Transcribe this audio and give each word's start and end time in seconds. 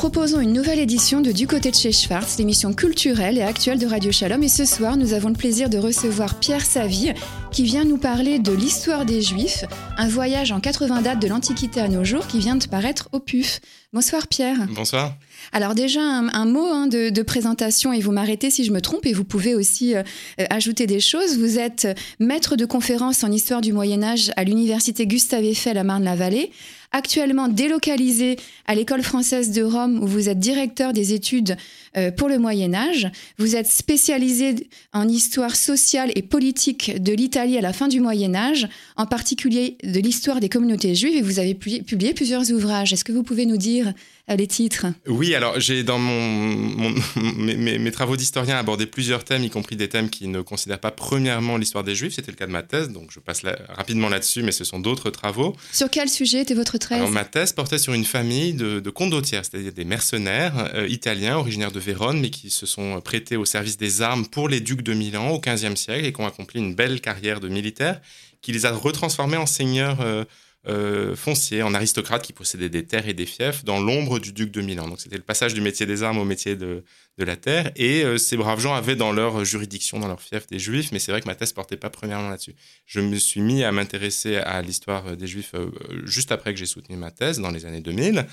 proposons 0.00 0.40
une 0.40 0.54
nouvelle 0.54 0.78
édition 0.78 1.20
de 1.20 1.30
Du 1.30 1.46
côté 1.46 1.70
de 1.70 1.76
chez 1.76 1.92
Schwartz, 1.92 2.38
l'émission 2.38 2.72
culturelle 2.72 3.36
et 3.36 3.42
actuelle 3.42 3.78
de 3.78 3.86
Radio 3.86 4.10
Shalom. 4.10 4.42
Et 4.42 4.48
ce 4.48 4.64
soir, 4.64 4.96
nous 4.96 5.12
avons 5.12 5.28
le 5.28 5.34
plaisir 5.34 5.68
de 5.68 5.76
recevoir 5.76 6.40
Pierre 6.40 6.64
Saville, 6.64 7.12
qui 7.52 7.64
vient 7.64 7.84
nous 7.84 7.98
parler 7.98 8.38
de 8.38 8.50
l'histoire 8.50 9.04
des 9.04 9.20
Juifs, 9.20 9.66
un 9.98 10.08
voyage 10.08 10.52
en 10.52 10.60
80 10.60 11.02
dates 11.02 11.20
de 11.20 11.28
l'Antiquité 11.28 11.82
à 11.82 11.88
nos 11.88 12.02
jours 12.02 12.26
qui 12.26 12.38
vient 12.38 12.56
de 12.56 12.64
paraître 12.64 13.10
au 13.12 13.20
PUF. 13.20 13.60
Bonsoir 13.92 14.26
Pierre. 14.26 14.56
Bonsoir. 14.74 15.16
Alors 15.52 15.74
déjà 15.74 16.00
un, 16.00 16.46
mot 16.46 16.64
hein, 16.64 16.86
de, 16.86 17.22
présentation 17.22 17.92
et 17.92 18.00
vous 18.00 18.12
m'arrêtez 18.12 18.48
si 18.48 18.64
je 18.64 18.72
me 18.72 18.80
trompe 18.80 19.04
et 19.04 19.12
vous 19.12 19.24
pouvez 19.24 19.54
aussi 19.54 19.94
euh, 19.94 20.02
ajouter 20.48 20.86
des 20.86 21.00
choses. 21.00 21.36
Vous 21.36 21.58
êtes 21.58 21.88
maître 22.18 22.56
de 22.56 22.64
conférence 22.64 23.22
en 23.22 23.30
histoire 23.30 23.60
du 23.60 23.74
Moyen 23.74 24.02
Âge 24.02 24.30
à 24.36 24.44
l'université 24.44 25.06
Gustave 25.06 25.44
Eiffel 25.44 25.76
à 25.76 25.84
Marne-la-Vallée 25.84 26.50
actuellement 26.92 27.48
délocalisé 27.48 28.36
à 28.66 28.74
l'école 28.74 29.02
française 29.02 29.52
de 29.52 29.62
Rome 29.62 30.02
où 30.02 30.06
vous 30.06 30.28
êtes 30.28 30.38
directeur 30.38 30.92
des 30.92 31.12
études 31.12 31.56
euh, 31.96 32.10
pour 32.10 32.28
le 32.28 32.38
Moyen 32.38 32.72
Âge. 32.72 33.08
Vous 33.38 33.56
êtes 33.56 33.66
spécialisé 33.66 34.68
en 34.92 35.08
histoire 35.08 35.56
sociale 35.56 36.12
et 36.14 36.22
politique 36.22 37.02
de 37.02 37.12
l'Italie 37.12 37.58
à 37.58 37.60
la 37.60 37.72
fin 37.72 37.88
du 37.88 38.00
Moyen 38.00 38.34
Âge, 38.34 38.68
en 38.96 39.06
particulier 39.06 39.76
de 39.82 39.98
l'histoire 39.98 40.38
des 40.38 40.48
communautés 40.48 40.94
juives 40.94 41.16
et 41.16 41.22
vous 41.22 41.40
avez 41.40 41.54
publié 41.54 42.14
plusieurs 42.14 42.52
ouvrages. 42.52 42.92
Est-ce 42.92 43.04
que 43.04 43.10
vous 43.10 43.24
pouvez 43.24 43.44
nous 43.44 43.56
dire 43.56 43.92
les 44.28 44.46
titres? 44.46 44.86
Oui, 45.08 45.34
alors 45.34 45.58
j'ai 45.58 45.82
dans 45.82 45.98
mon, 45.98 46.94
mes, 47.16 47.90
travaux 47.90 48.16
d'historien 48.16 48.56
abordé 48.56 48.86
plusieurs 48.86 49.24
thèmes, 49.24 49.42
y 49.42 49.50
compris 49.50 49.76
des 49.76 49.88
thèmes 49.88 50.10
qui 50.10 50.28
ne 50.28 50.42
considèrent 50.42 50.78
pas 50.78 50.92
premièrement 50.92 51.56
l'histoire 51.56 51.84
des 51.84 51.94
Juifs. 51.94 52.14
C'était 52.14 52.30
le 52.30 52.36
cas 52.36 52.46
de 52.46 52.52
ma 52.52 52.62
thèse, 52.62 52.90
donc 52.90 53.10
je 53.10 53.18
passe 53.18 53.42
rapidement 53.68 54.08
là-dessus, 54.08 54.42
mais 54.42 54.52
ce 54.52 54.64
sont 54.64 54.78
d'autres 54.78 55.10
travaux. 55.10 55.56
Sur 55.72 55.90
quel 55.90 56.08
sujet 56.08 56.42
était 56.42 56.54
votre 56.54 56.78
thèse? 56.78 57.10
Ma 57.10 57.24
thèse 57.24 57.52
portait 57.52 57.78
sur 57.78 57.94
une 57.94 58.04
famille 58.04 58.54
de, 58.54 58.78
de 58.80 58.90
condottières, 58.90 59.44
c'est-à-dire 59.44 59.72
des 59.72 59.84
mercenaires 59.84 60.70
euh, 60.74 60.86
italiens 60.88 61.36
originaires 61.36 61.72
de 61.72 61.79
Vérone, 61.80 62.20
mais 62.20 62.30
qui 62.30 62.50
se 62.50 62.66
sont 62.66 63.00
prêtés 63.00 63.36
au 63.36 63.44
service 63.44 63.76
des 63.76 64.02
armes 64.02 64.26
pour 64.26 64.48
les 64.48 64.60
ducs 64.60 64.82
de 64.82 64.92
Milan 64.92 65.30
au 65.30 65.40
XVe 65.40 65.74
siècle 65.74 66.04
et 66.06 66.12
qui 66.12 66.20
ont 66.20 66.26
accompli 66.26 66.60
une 66.60 66.74
belle 66.74 67.00
carrière 67.00 67.40
de 67.40 67.48
militaires, 67.48 68.00
qui 68.40 68.52
les 68.52 68.66
a 68.66 68.72
retransformés 68.72 69.36
en 69.36 69.46
seigneurs. 69.46 70.00
Euh, 70.00 70.24
euh, 70.68 71.16
foncier, 71.16 71.62
en 71.62 71.72
aristocrate 71.72 72.20
qui 72.20 72.34
possédait 72.34 72.68
des 72.68 72.84
terres 72.84 73.08
et 73.08 73.14
des 73.14 73.24
fiefs 73.24 73.64
dans 73.64 73.80
l'ombre 73.80 74.18
du 74.18 74.34
duc 74.34 74.50
de 74.50 74.60
Milan. 74.60 74.88
Donc 74.88 75.00
c'était 75.00 75.16
le 75.16 75.22
passage 75.22 75.54
du 75.54 75.62
métier 75.62 75.86
des 75.86 76.02
armes 76.02 76.18
au 76.18 76.26
métier 76.26 76.54
de, 76.54 76.84
la 77.18 77.36
terre. 77.36 77.70
Et 77.76 78.02
euh, 78.04 78.18
ces 78.18 78.36
braves 78.36 78.60
gens 78.60 78.74
avaient 78.74 78.96
dans 78.96 79.12
leur 79.12 79.44
juridiction, 79.44 79.98
dans 79.98 80.08
leur 80.08 80.20
fief, 80.20 80.46
des 80.46 80.58
juifs, 80.58 80.92
mais 80.92 80.98
c'est 80.98 81.12
vrai 81.12 81.20
que 81.20 81.26
ma 81.26 81.34
thèse 81.34 81.52
portait 81.52 81.76
pas 81.76 81.90
premièrement 81.90 82.30
là-dessus. 82.30 82.54
Je 82.86 83.00
me 83.00 83.16
suis 83.16 83.40
mis 83.40 83.64
à 83.64 83.72
m'intéresser 83.72 84.36
à 84.36 84.62
l'histoire 84.62 85.16
des 85.16 85.26
juifs 85.26 85.54
euh, 85.54 85.70
juste 86.04 86.32
après 86.32 86.52
que 86.52 86.58
j'ai 86.58 86.66
soutenu 86.66 86.96
ma 86.96 87.10
thèse, 87.10 87.38
dans 87.38 87.50
les 87.50 87.66
années 87.66 87.80
2000. 87.80 88.26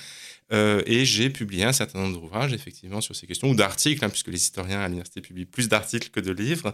et 0.52 1.06
j'ai 1.06 1.30
publié 1.30 1.66
un 1.66 1.74
certain 1.74 2.00
nombre 2.00 2.20
d'ouvrages, 2.20 2.54
effectivement, 2.54 3.02
sur 3.02 3.16
ces 3.16 3.28
questions, 3.28 3.50
ou 3.50 3.56
d'articles, 3.56 4.04
hein, 4.04 4.10
puisque 4.10 4.30
les 4.30 4.42
historiens 4.42 4.80
à 4.80 4.88
l'université 4.88 5.20
publient 5.20 5.46
plus 5.46 5.68
d'articles 5.68 6.10
que 6.10 6.22
de 6.22 6.32
livres. 6.32 6.74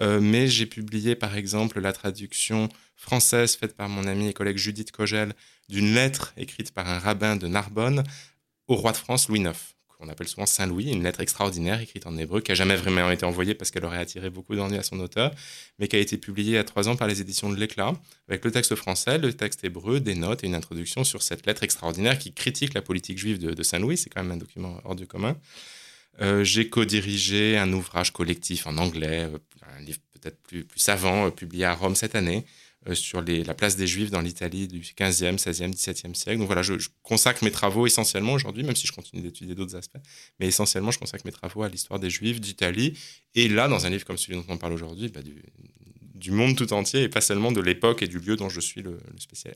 mais 0.00 0.48
j'ai 0.48 0.66
publié, 0.66 1.14
par 1.14 1.36
exemple, 1.36 1.80
la 1.80 1.92
traduction 1.92 2.68
française 2.96 3.56
faite 3.56 3.76
par 3.76 3.88
mon 3.88 4.06
amie 4.06 4.28
et 4.28 4.32
collègue 4.32 4.56
Judith 4.56 4.90
Cogel 4.90 5.34
d'une 5.68 5.94
lettre 5.94 6.32
écrite 6.36 6.72
par 6.72 6.88
un 6.88 6.98
rabbin 6.98 7.36
de 7.36 7.46
Narbonne 7.46 8.02
au 8.68 8.76
roi 8.76 8.92
de 8.92 8.96
France 8.96 9.28
Louis 9.28 9.40
IX, 9.40 9.52
qu'on 10.02 10.08
appelle 10.08 10.28
souvent 10.28 10.46
Saint 10.46 10.66
Louis, 10.66 10.90
une 10.90 11.04
lettre 11.04 11.20
extraordinaire 11.20 11.80
écrite 11.80 12.06
en 12.06 12.16
hébreu 12.18 12.40
qui 12.40 12.50
n'a 12.50 12.56
jamais 12.56 12.74
vraiment 12.74 13.10
été 13.10 13.24
envoyée 13.24 13.54
parce 13.54 13.70
qu'elle 13.70 13.84
aurait 13.84 13.98
attiré 13.98 14.30
beaucoup 14.30 14.56
d'ennuis 14.56 14.78
à 14.78 14.82
son 14.82 14.98
auteur, 14.98 15.32
mais 15.78 15.86
qui 15.86 15.96
a 15.96 16.00
été 16.00 16.18
publiée 16.18 16.58
a 16.58 16.64
trois 16.64 16.88
ans 16.88 16.96
par 16.96 17.06
les 17.06 17.20
éditions 17.20 17.50
de 17.50 17.56
l'Éclat, 17.56 17.92
avec 18.28 18.44
le 18.44 18.50
texte 18.50 18.74
français, 18.74 19.18
le 19.18 19.32
texte 19.32 19.64
hébreu, 19.64 20.00
des 20.00 20.14
notes 20.14 20.42
et 20.42 20.48
une 20.48 20.54
introduction 20.54 21.04
sur 21.04 21.22
cette 21.22 21.46
lettre 21.46 21.62
extraordinaire 21.62 22.18
qui 22.18 22.32
critique 22.32 22.74
la 22.74 22.82
politique 22.82 23.18
juive 23.18 23.38
de, 23.38 23.62
Saint 23.62 23.78
Louis. 23.78 23.96
C'est 23.96 24.10
quand 24.10 24.22
même 24.22 24.32
un 24.32 24.36
document 24.38 24.80
hors 24.84 24.96
du 24.96 25.06
commun. 25.06 25.36
Euh, 26.20 26.42
j'ai 26.42 26.68
co-dirigé 26.68 27.56
un 27.56 27.72
ouvrage 27.72 28.12
collectif 28.12 28.66
en 28.66 28.76
anglais, 28.78 29.28
euh, 29.32 29.38
un 29.78 29.82
livre 29.82 30.00
peut-être 30.20 30.42
plus, 30.42 30.64
plus 30.64 30.80
savant, 30.80 31.26
euh, 31.26 31.30
publié 31.30 31.64
à 31.64 31.74
Rome 31.74 31.94
cette 31.94 32.16
année, 32.16 32.44
euh, 32.88 32.94
sur 32.94 33.22
la 33.22 33.54
place 33.54 33.76
des 33.76 33.86
Juifs 33.86 34.10
dans 34.10 34.20
l'Italie 34.20 34.66
du 34.66 34.80
15e, 34.80 35.38
16e, 35.38 35.72
17e 35.72 36.14
siècle. 36.14 36.38
Donc 36.38 36.46
voilà, 36.46 36.62
je, 36.62 36.74
consacre 37.02 37.44
mes 37.44 37.52
travaux 37.52 37.86
essentiellement 37.86 38.32
aujourd'hui, 38.32 38.64
même 38.64 38.74
si 38.74 38.86
je 38.86 38.92
continue 38.92 39.22
d'étudier 39.22 39.54
d'autres 39.54 39.76
aspects, 39.76 40.00
mais 40.40 40.48
essentiellement, 40.48 40.90
je 40.90 40.98
consacre 40.98 41.24
mes 41.24 41.32
travaux 41.32 41.62
à 41.62 41.68
l'histoire 41.68 42.00
des 42.00 42.10
Juifs 42.10 42.40
d'Italie. 42.40 42.98
Et 43.34 43.48
là, 43.48 43.68
dans 43.68 43.86
un 43.86 43.90
livre 43.90 44.04
comme 44.04 44.18
celui 44.18 44.34
dont 44.34 44.44
on 44.48 44.56
parle 44.56 44.72
aujourd'hui, 44.72 45.08
bah, 45.08 45.20
du, 45.22 46.30
monde 46.30 46.56
tout 46.56 46.72
entier 46.72 47.02
et 47.02 47.08
pas 47.08 47.20
seulement 47.20 47.50
de 47.52 47.60
l'époque 47.60 48.02
et 48.02 48.06
du 48.06 48.18
lieu 48.18 48.36
dont 48.36 48.48
je 48.48 48.60
suis 48.60 48.82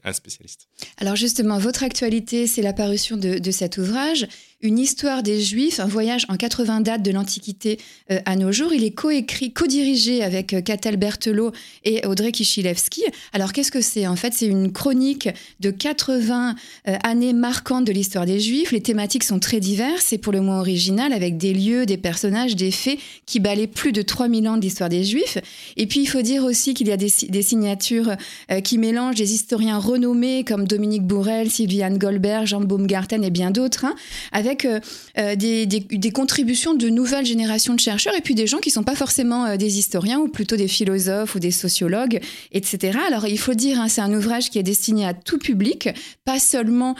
un 0.05 0.13
spécialiste. 0.13 0.69
Alors 0.97 1.15
justement, 1.15 1.59
votre 1.59 1.85
actualité, 1.85 2.49
c'est 2.49 2.61
l'apparition 2.61 3.17
de, 3.17 3.39
de, 3.39 3.51
cet 3.53 3.79
ouvrage, 3.79 4.27
Une 4.63 4.79
histoire 4.79 5.23
des 5.23 5.43
Juifs, 5.43 5.81
un 5.81 5.87
voyage 5.87 6.25
en 6.31 6.37
80 6.37 6.81
dates 6.81 7.03
de 7.03 7.11
l'Antiquité 7.11 7.79
euh, 8.11 8.21
à 8.25 8.37
nos 8.37 8.53
jours. 8.53 8.73
Il 8.73 8.85
est 8.85 8.91
coécrit, 8.91 9.53
co-dirigé 9.53 10.23
avec 10.23 10.55
euh, 10.55 10.63
Berthelot 10.97 11.53
et 11.85 12.07
Audrey 12.07 12.33
Kichilevski. 12.33 13.03
Alors 13.35 13.53
qu'est-ce 13.53 13.71
que 13.71 13.83
c'est? 13.83 14.07
En 14.07 14.17
fait, 14.17 14.33
c'est 14.33 14.47
une 14.47 14.73
chronique 14.73 15.29
de 15.61 15.71
80 15.71 16.55
euh, 16.89 16.97
années 17.03 17.35
marquantes 17.35 17.85
de 17.85 17.93
l'histoire 17.93 18.25
des 18.25 18.41
Juifs. 18.41 18.73
Les 18.73 18.81
thématiques 18.81 19.25
sont 19.25 19.39
très 19.39 19.61
diverses 19.61 20.15
et 20.15 20.19
pour 20.19 20.33
le 20.33 20.41
moins 20.41 20.61
originales, 20.61 21.13
avec 21.13 21.37
des 21.37 21.53
lieux, 21.53 21.85
des 21.85 21.99
personnages, 21.99 22.57
des 22.57 22.71
faits 22.71 22.99
qui 23.27 23.41
balaient 23.41 23.67
plus 23.67 23.93
de 23.93 24.01
3000 24.01 24.49
ans 24.49 24.57
de 24.57 24.63
l'histoire 24.63 24.89
des 24.89 25.05
Juifs. 25.05 25.37
Et 25.77 25.87
puis, 25.87 26.01
il 26.01 26.07
faut 26.07 26.23
dire 26.23 26.45
aussi 26.45 26.73
qu'il 26.73 26.89
y 26.89 26.93
a 26.93 26.97
des, 26.97 27.09
signatures 27.43 28.17
euh, 28.51 28.61
qui 28.61 28.79
mélangent 28.79 29.17
des 29.17 29.35
historiens 29.35 29.79
renommés 29.79 30.45
comme 30.45 30.67
Dominique 30.67 31.03
Bourrel, 31.03 31.51
Sylviane 31.51 31.99
Goldberg, 31.99 32.47
Jean 32.47 32.63
Baumgarten 32.63 33.23
et 33.23 33.31
bien 33.31 33.51
d'autres, 33.51 33.85
hein, 33.85 33.95
euh, 34.65 34.81
euh, 35.19 35.37
des, 35.37 36.11
contributions 36.11 36.75
de 36.75 36.89
nouvelles 36.89 37.27
générations 37.27 37.75
de 37.75 37.81
chercheurs 37.81 38.15
et 38.17 38.21
puis 38.21 38.35
des 38.35 38.47
gens 38.47 38.59
qui 38.59 38.71
ne 38.71 38.75
sont 38.75 38.83
pas 38.83 38.95
forcément 38.95 39.57
des 39.57 39.79
historiens 39.79 40.19
ou 40.19 40.29
plutôt 40.29 40.57
des 40.57 40.69
philosophes 40.69 41.35
ou 41.35 41.39
des 41.39 41.51
sociologues, 41.51 42.21
etc. 42.53 42.99
Alors 43.07 43.27
il 43.27 43.39
faut 43.39 43.55
dire, 43.55 43.81
hein, 43.81 43.89
c'est 43.89 44.01
un 44.01 44.13
ouvrage 44.13 44.51
qui 44.51 44.59
est 44.59 44.63
destiné 44.63 45.07
à 45.07 45.15
tout 45.15 45.39
public, 45.39 45.89
pas 46.25 46.39
seulement 46.39 46.95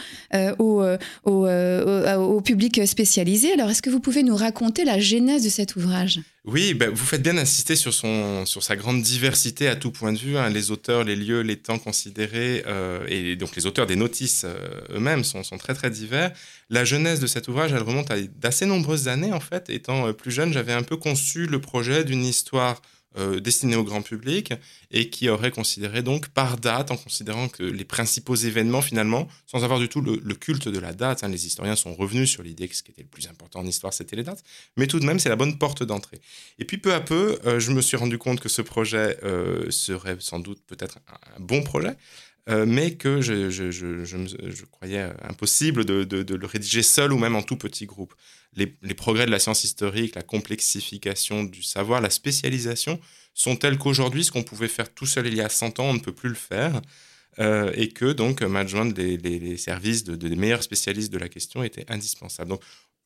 au, 0.59 0.83
au 1.25 2.41
public 2.41 2.87
spécialisé. 2.87 3.53
Alors 3.53 3.69
est-ce 3.69 3.81
que 3.81 3.89
vous 3.89 3.99
pouvez 3.99 4.23
nous 4.23 4.35
raconter 4.35 4.83
la 4.83 4.99
genèse 4.99 5.43
de 5.43 5.49
cet 5.49 5.75
ouvrage? 5.75 6.19
Oui, 6.47 6.73
bah, 6.73 6.85
vous 6.89 7.05
faites 7.05 7.21
bien 7.21 7.37
insister 7.37 7.75
sur, 7.75 7.93
son, 7.93 8.45
sur 8.45 8.63
sa 8.63 8.77
grande 8.77 9.01
diversité 9.01 9.67
à 9.67 9.75
tout 9.75 9.91
point 9.91 10.13
de 10.13 10.17
vue. 10.17 10.37
Hein. 10.37 10.49
Les 10.49 10.71
auteurs, 10.71 11.03
les 11.03 11.17
lieux, 11.17 11.41
les 11.41 11.57
temps 11.57 11.77
considérés, 11.77 12.63
euh, 12.67 13.05
et 13.09 13.35
donc 13.35 13.57
les 13.57 13.65
auteurs 13.65 13.85
des 13.85 13.97
notices 13.97 14.45
euh, 14.45 14.95
eux-mêmes 14.95 15.25
sont, 15.25 15.43
sont, 15.43 15.57
très 15.57 15.73
très 15.73 15.89
divers. 15.89 16.31
La 16.69 16.85
jeunesse 16.85 17.19
de 17.19 17.27
cet 17.27 17.49
ouvrage, 17.49 17.73
elle 17.73 17.83
remonte 17.83 18.11
à 18.11 18.21
d'assez 18.21 18.65
nombreuses 18.65 19.09
années 19.09 19.33
en 19.33 19.41
fait. 19.41 19.69
Étant 19.69 20.07
euh, 20.07 20.13
plus 20.13 20.31
jeune, 20.31 20.53
j'avais 20.53 20.71
un 20.71 20.83
peu 20.83 20.95
conçu 20.95 21.47
le 21.47 21.59
projet 21.59 22.05
d'une 22.05 22.23
histoire 22.23 22.81
euh, 23.17 23.39
destiné 23.39 23.75
au 23.75 23.83
grand 23.83 24.01
public 24.01 24.53
et 24.91 25.09
qui 25.09 25.29
aurait 25.29 25.51
considéré 25.51 26.01
donc 26.01 26.29
par 26.29 26.57
date, 26.57 26.91
en 26.91 26.97
considérant 26.97 27.47
que 27.47 27.63
les 27.63 27.85
principaux 27.85 28.35
événements 28.35 28.81
finalement, 28.81 29.27
sans 29.45 29.63
avoir 29.63 29.79
du 29.79 29.89
tout 29.89 30.01
le, 30.01 30.17
culte 30.35 30.67
de 30.67 30.79
la 30.79 30.93
date, 30.93 31.23
hein, 31.23 31.27
les 31.27 31.45
historiens 31.45 31.75
sont 31.75 31.93
revenus 31.93 32.29
sur 32.29 32.43
l'idée 32.43 32.67
que 32.67 32.75
ce 32.75 32.83
qui 32.83 32.91
était 32.91 33.01
le 33.01 33.07
plus 33.07 33.27
important 33.27 33.59
en 33.59 33.65
histoire, 33.65 33.93
c'était 33.93 34.15
les 34.15 34.23
dates, 34.23 34.43
mais 34.75 34.87
tout 34.87 34.99
de 34.99 35.05
même, 35.05 35.19
c'est 35.19 35.29
la 35.29 35.35
bonne 35.35 35.57
porte 35.57 35.83
d'entrée. 35.83 36.19
Et 36.59 36.65
puis 36.65 36.77
peu 36.77 36.93
à 36.93 37.01
peu, 37.01 37.39
euh, 37.45 37.59
je 37.59 37.71
me 37.71 37.81
suis 37.81 37.97
rendu 37.97 38.17
compte 38.17 38.39
que 38.39 38.49
ce 38.49 38.61
projet 38.61 39.17
euh, 39.23 39.69
serait 39.71 40.17
sans 40.19 40.39
doute 40.39 40.61
peut-être 40.67 40.99
un, 41.07 41.39
bon 41.39 41.63
projet. 41.63 41.95
Mais 42.47 42.95
que 42.95 43.19
je, 43.19 43.49
je, 43.49 43.71
je, 43.71 44.05
je, 44.05 44.65
croyais 44.65 45.09
impossible 45.21 45.83
de, 45.83 46.03
de, 46.05 46.35
le 46.35 46.45
rédiger 46.45 46.81
seul 46.81 47.11
ou 47.11 47.17
même 47.17 47.35
en 47.35 47.43
tout 47.43 47.57
petit 47.57 47.85
groupe 47.85 48.13
les, 48.57 48.93
progrès 48.93 49.25
de 49.25 49.31
la 49.31 49.39
science 49.39 49.63
historique, 49.63 50.15
la 50.15 50.23
complexification 50.23 51.43
du 51.43 51.63
savoir, 51.63 52.01
la 52.01 52.09
spécialisation 52.09 52.99
sont 53.33 53.55
tels 53.55 53.77
qu'aujourd'hui, 53.77 54.23
ce 54.23 54.31
qu'on 54.31 54.43
pouvait 54.43 54.67
faire 54.67 54.93
tout 54.93 55.05
seul 55.05 55.27
il 55.27 55.35
y 55.35 55.41
a 55.41 55.49
100 55.49 55.79
ans, 55.79 55.85
on 55.85 55.93
ne 55.93 55.99
peut 55.99 56.13
plus 56.13 56.29
le 56.29 56.35
faire. 56.35 56.81
Euh, 57.39 57.71
et 57.75 57.89
que 57.89 58.13
donc 58.13 58.41
m'adjoindre 58.41 58.99
les, 58.99 59.57
services 59.57 60.03
de, 60.03 60.15
des 60.15 60.35
meilleurs 60.35 60.63
spécialistes 60.63 61.13
de 61.13 61.19
la 61.19 61.29
question 61.29 61.63
était 61.63 61.85
indispensable. 61.91 62.55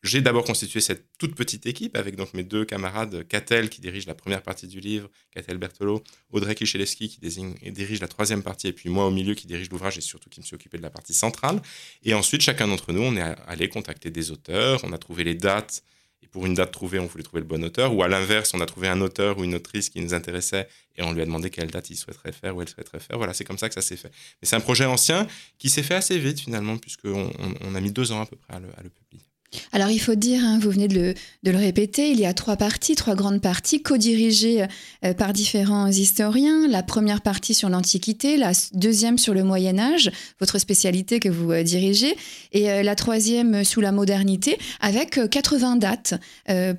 J'ai 0.03 0.21
d'abord 0.21 0.43
constitué 0.43 0.81
cette 0.81 1.05
toute 1.19 1.35
petite 1.35 1.65
équipe 1.67 1.95
avec 1.95 2.15
donc 2.15 2.33
mes 2.33 2.43
deux 2.43 2.65
camarades, 2.65 3.27
Catel 3.27 3.69
qui 3.69 3.81
dirige 3.81 4.07
la 4.07 4.15
première 4.15 4.41
partie 4.41 4.67
du 4.67 4.79
livre, 4.79 5.09
Catel 5.31 5.57
Bertolo, 5.57 6.03
Audrey 6.31 6.55
Kichelewski 6.55 7.09
qui 7.09 7.71
dirige 7.71 8.01
la 8.01 8.07
troisième 8.07 8.41
partie, 8.41 8.67
et 8.67 8.73
puis 8.73 8.89
moi 8.89 9.05
au 9.05 9.11
milieu 9.11 9.35
qui 9.35 9.45
dirige 9.45 9.69
l'ouvrage 9.69 9.97
et 9.97 10.01
surtout 10.01 10.29
qui 10.29 10.39
me 10.39 10.45
suis 10.45 10.55
occupé 10.55 10.77
de 10.77 10.83
la 10.83 10.89
partie 10.89 11.13
centrale. 11.13 11.61
Et 12.03 12.13
ensuite, 12.13 12.41
chacun 12.41 12.67
d'entre 12.67 12.91
nous, 12.93 13.01
on 13.01 13.15
est 13.15 13.35
allé 13.47 13.69
contacter 13.69 14.09
des 14.09 14.31
auteurs, 14.31 14.79
on 14.83 14.91
a 14.91 14.97
trouvé 14.97 15.23
les 15.23 15.35
dates, 15.35 15.83
et 16.23 16.27
pour 16.27 16.45
une 16.45 16.53
date 16.53 16.71
trouvée, 16.71 16.99
on 16.99 17.05
voulait 17.07 17.23
trouver 17.23 17.41
le 17.41 17.47
bon 17.47 17.63
auteur, 17.63 17.95
ou 17.95 18.03
à 18.03 18.07
l'inverse, 18.07 18.53
on 18.53 18.61
a 18.61 18.65
trouvé 18.65 18.87
un 18.87 19.01
auteur 19.01 19.37
ou 19.37 19.43
une 19.43 19.55
autrice 19.55 19.89
qui 19.89 20.01
nous 20.01 20.13
intéressait 20.13 20.67
et 20.95 21.03
on 21.03 21.13
lui 21.13 21.21
a 21.21 21.25
demandé 21.25 21.49
quelle 21.49 21.71
date 21.71 21.89
il 21.89 21.95
souhaiterait 21.95 22.31
faire 22.31 22.55
ou 22.55 22.61
elle 22.61 22.69
souhaiterait 22.69 22.99
faire. 22.99 23.17
Voilà, 23.17 23.33
c'est 23.33 23.45
comme 23.45 23.57
ça 23.57 23.69
que 23.69 23.75
ça 23.75 23.81
s'est 23.81 23.97
fait. 23.97 24.11
Mais 24.41 24.47
c'est 24.47 24.55
un 24.55 24.59
projet 24.59 24.85
ancien 24.85 25.25
qui 25.57 25.69
s'est 25.69 25.83
fait 25.83 25.95
assez 25.95 26.19
vite 26.19 26.39
finalement, 26.39 26.77
puisqu'on 26.77 27.31
on, 27.61 27.75
a 27.75 27.81
mis 27.81 27.91
deux 27.91 28.11
ans 28.11 28.21
à 28.21 28.25
peu 28.27 28.35
près 28.35 28.53
à 28.53 28.59
le 28.59 28.89
publier. 28.89 29.30
Alors 29.73 29.89
il 29.89 29.99
faut 29.99 30.15
dire, 30.15 30.43
hein, 30.43 30.59
vous 30.61 30.71
venez 30.71 30.87
de 30.87 31.13
le, 31.43 31.57
répéter, 31.57 32.11
il 32.11 32.19
y 32.19 32.25
a 32.25 32.33
trois 32.33 32.55
parties, 32.55 32.95
trois 32.95 33.15
grandes 33.15 33.41
parties, 33.41 33.81
co-dirigées 33.81 34.65
euh, 35.03 35.13
par 35.13 35.33
différents 35.33 35.87
historiens. 35.87 36.67
La 36.67 36.83
première 36.83 37.21
partie 37.21 37.53
sur 37.53 37.69
l'Antiquité, 37.69 38.37
la 38.37 38.51
deuxième 38.73 39.17
sur 39.17 39.33
le 39.33 39.43
Moyen 39.43 39.77
Âge, 39.79 40.11
votre 40.39 40.57
spécialité 40.57 41.19
que 41.19 41.29
vous 41.29 41.51
euh, 41.51 41.63
dirigez, 41.63 42.15
et 42.53 42.71
euh, 42.71 42.83
la 42.83 42.95
troisième 42.95 43.63
sous 43.63 43.81
la 43.81 43.91
modernité, 43.91 44.57
avec 44.79 45.19
80 45.29 45.77
dates 45.77 46.13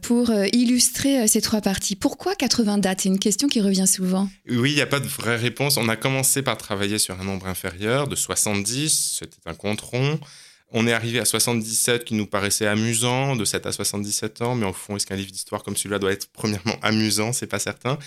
pour 0.02 0.30
illustrer 0.52 1.26
ces 1.28 1.40
trois 1.40 1.60
parties. 1.60 1.96
Pourquoi 1.96 2.34
80 2.34 2.78
dates? 2.78 3.02
C'est 3.02 3.08
une 3.08 3.18
question 3.18 3.48
qui 3.48 3.60
revient 3.60 3.86
souvent. 3.86 4.28
Oui, 4.48 4.72
il 4.72 4.74
n'y 4.74 4.80
a 4.80 4.86
pas 4.86 5.00
de 5.00 5.06
vraie 5.06 5.36
réponse. 5.36 5.76
On 5.76 5.88
a 5.88 5.96
commencé 5.96 6.42
par 6.42 6.56
travailler 6.56 6.98
sur 6.98 7.20
un 7.20 7.24
nombre 7.24 7.46
inférieur 7.46 8.08
de 8.08 8.16
70, 8.16 9.18
c'était 9.20 9.36
un 9.46 9.54
compte 9.54 9.80
rond. 9.80 10.18
On 10.74 10.86
est 10.86 10.92
arrivé 10.92 11.20
à 11.20 11.26
77 11.26 12.04
qui 12.04 12.14
nous 12.14 12.26
paraissait 12.26 12.66
amusant, 12.66 13.36
de 13.36 13.44
7 13.44 13.66
à 13.66 13.72
77 13.72 14.40
ans, 14.40 14.54
mais 14.54 14.64
au 14.64 14.72
fond, 14.72 14.96
est-ce 14.96 15.06
qu'un 15.06 15.16
livre 15.16 15.30
d'histoire 15.30 15.62
comme 15.62 15.76
celui-là 15.76 15.98
doit 15.98 16.12
être 16.12 16.28
premièrement 16.32 16.76
amusant? 16.82 17.32
C'est 17.32 17.46
pas 17.46 17.58
certain. 17.58 17.98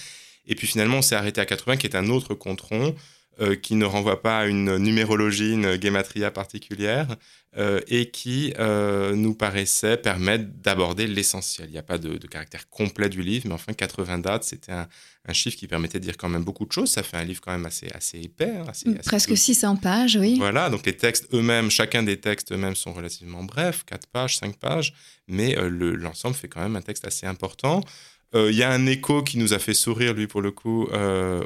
Et 0.48 0.56
puis 0.56 0.66
finalement, 0.66 0.98
on 0.98 1.02
s'est 1.04 1.16
arrêté 1.16 1.40
à 1.40 1.46
80, 1.46 1.78
qui 1.78 1.86
est 1.86 1.96
un 1.96 2.10
autre 2.10 2.34
compte 2.34 2.62
rond, 2.62 2.96
euh, 3.42 3.58
qui 3.58 3.76
ne 3.76 3.84
renvoie 3.84 4.22
pas 4.22 4.40
à 4.40 4.46
une 4.46 4.78
numérologie, 4.78 5.52
une 5.52 5.76
guématria 5.76 6.32
particulière, 6.32 7.18
euh, 7.58 7.82
et 7.90 8.10
qui 8.10 8.54
euh, 8.60 9.14
nous 9.14 9.34
paraissait 9.34 9.98
permettre 9.98 10.46
d'aborder 10.62 11.06
l'essentiel. 11.06 11.68
Il 11.68 11.74
n'y 11.74 11.78
a 11.78 11.84
pas 11.84 11.98
de, 11.98 12.16
caractère 12.28 12.70
complet 12.70 13.10
du 13.10 13.22
livre, 13.22 13.48
mais 13.48 13.54
enfin 13.54 13.74
80 13.74 14.20
dates, 14.20 14.46
c'était 14.46 14.72
un, 14.72 14.88
chiffre 15.34 15.58
qui 15.58 15.68
permettait 15.68 16.00
de 16.00 16.06
dire 16.06 16.16
quand 16.16 16.30
même 16.30 16.46
beaucoup 16.46 16.66
de 16.66 16.72
choses. 16.72 16.92
Ça 16.92 17.04
fait 17.04 17.18
un 17.18 17.26
livre 17.26 17.42
quand 17.42 17.52
même 17.52 17.66
assez, 17.66 17.88
assez 17.94 18.22
épais. 18.22 18.54
Hein, 18.56 18.94
Presque 19.06 19.36
600 19.36 19.78
pages, 19.78 20.16
oui. 20.16 20.38
Voilà, 20.38 20.70
donc 20.70 20.86
les 20.86 20.96
textes 20.96 21.28
eux-mêmes, 21.34 21.70
chacun 21.70 22.04
des 22.04 22.22
textes 22.22 22.54
eux-mêmes 22.54 22.76
sont 22.76 22.94
relativement 22.94 23.44
brefs, 23.44 23.84
4 23.84 24.08
pages, 24.08 24.38
5 24.38 24.58
pages, 24.58 24.94
mais 25.28 25.56
l'ensemble 25.60 26.36
fait 26.36 26.48
quand 26.48 26.62
même 26.62 26.78
un 26.78 26.82
texte 26.82 27.06
assez 27.06 27.26
important. 27.26 27.82
Euh, 28.34 28.52
il 28.52 28.58
y 28.58 28.64
a 28.64 28.72
un 28.72 28.86
écho 28.86 29.24
qui 29.24 29.38
nous 29.38 29.54
a 29.54 29.60
fait 29.60 29.74
sourire, 29.74 30.14
lui, 30.14 30.28
pour 30.28 30.42
le 30.42 30.52
coup, 30.52 30.88
euh, 30.92 31.44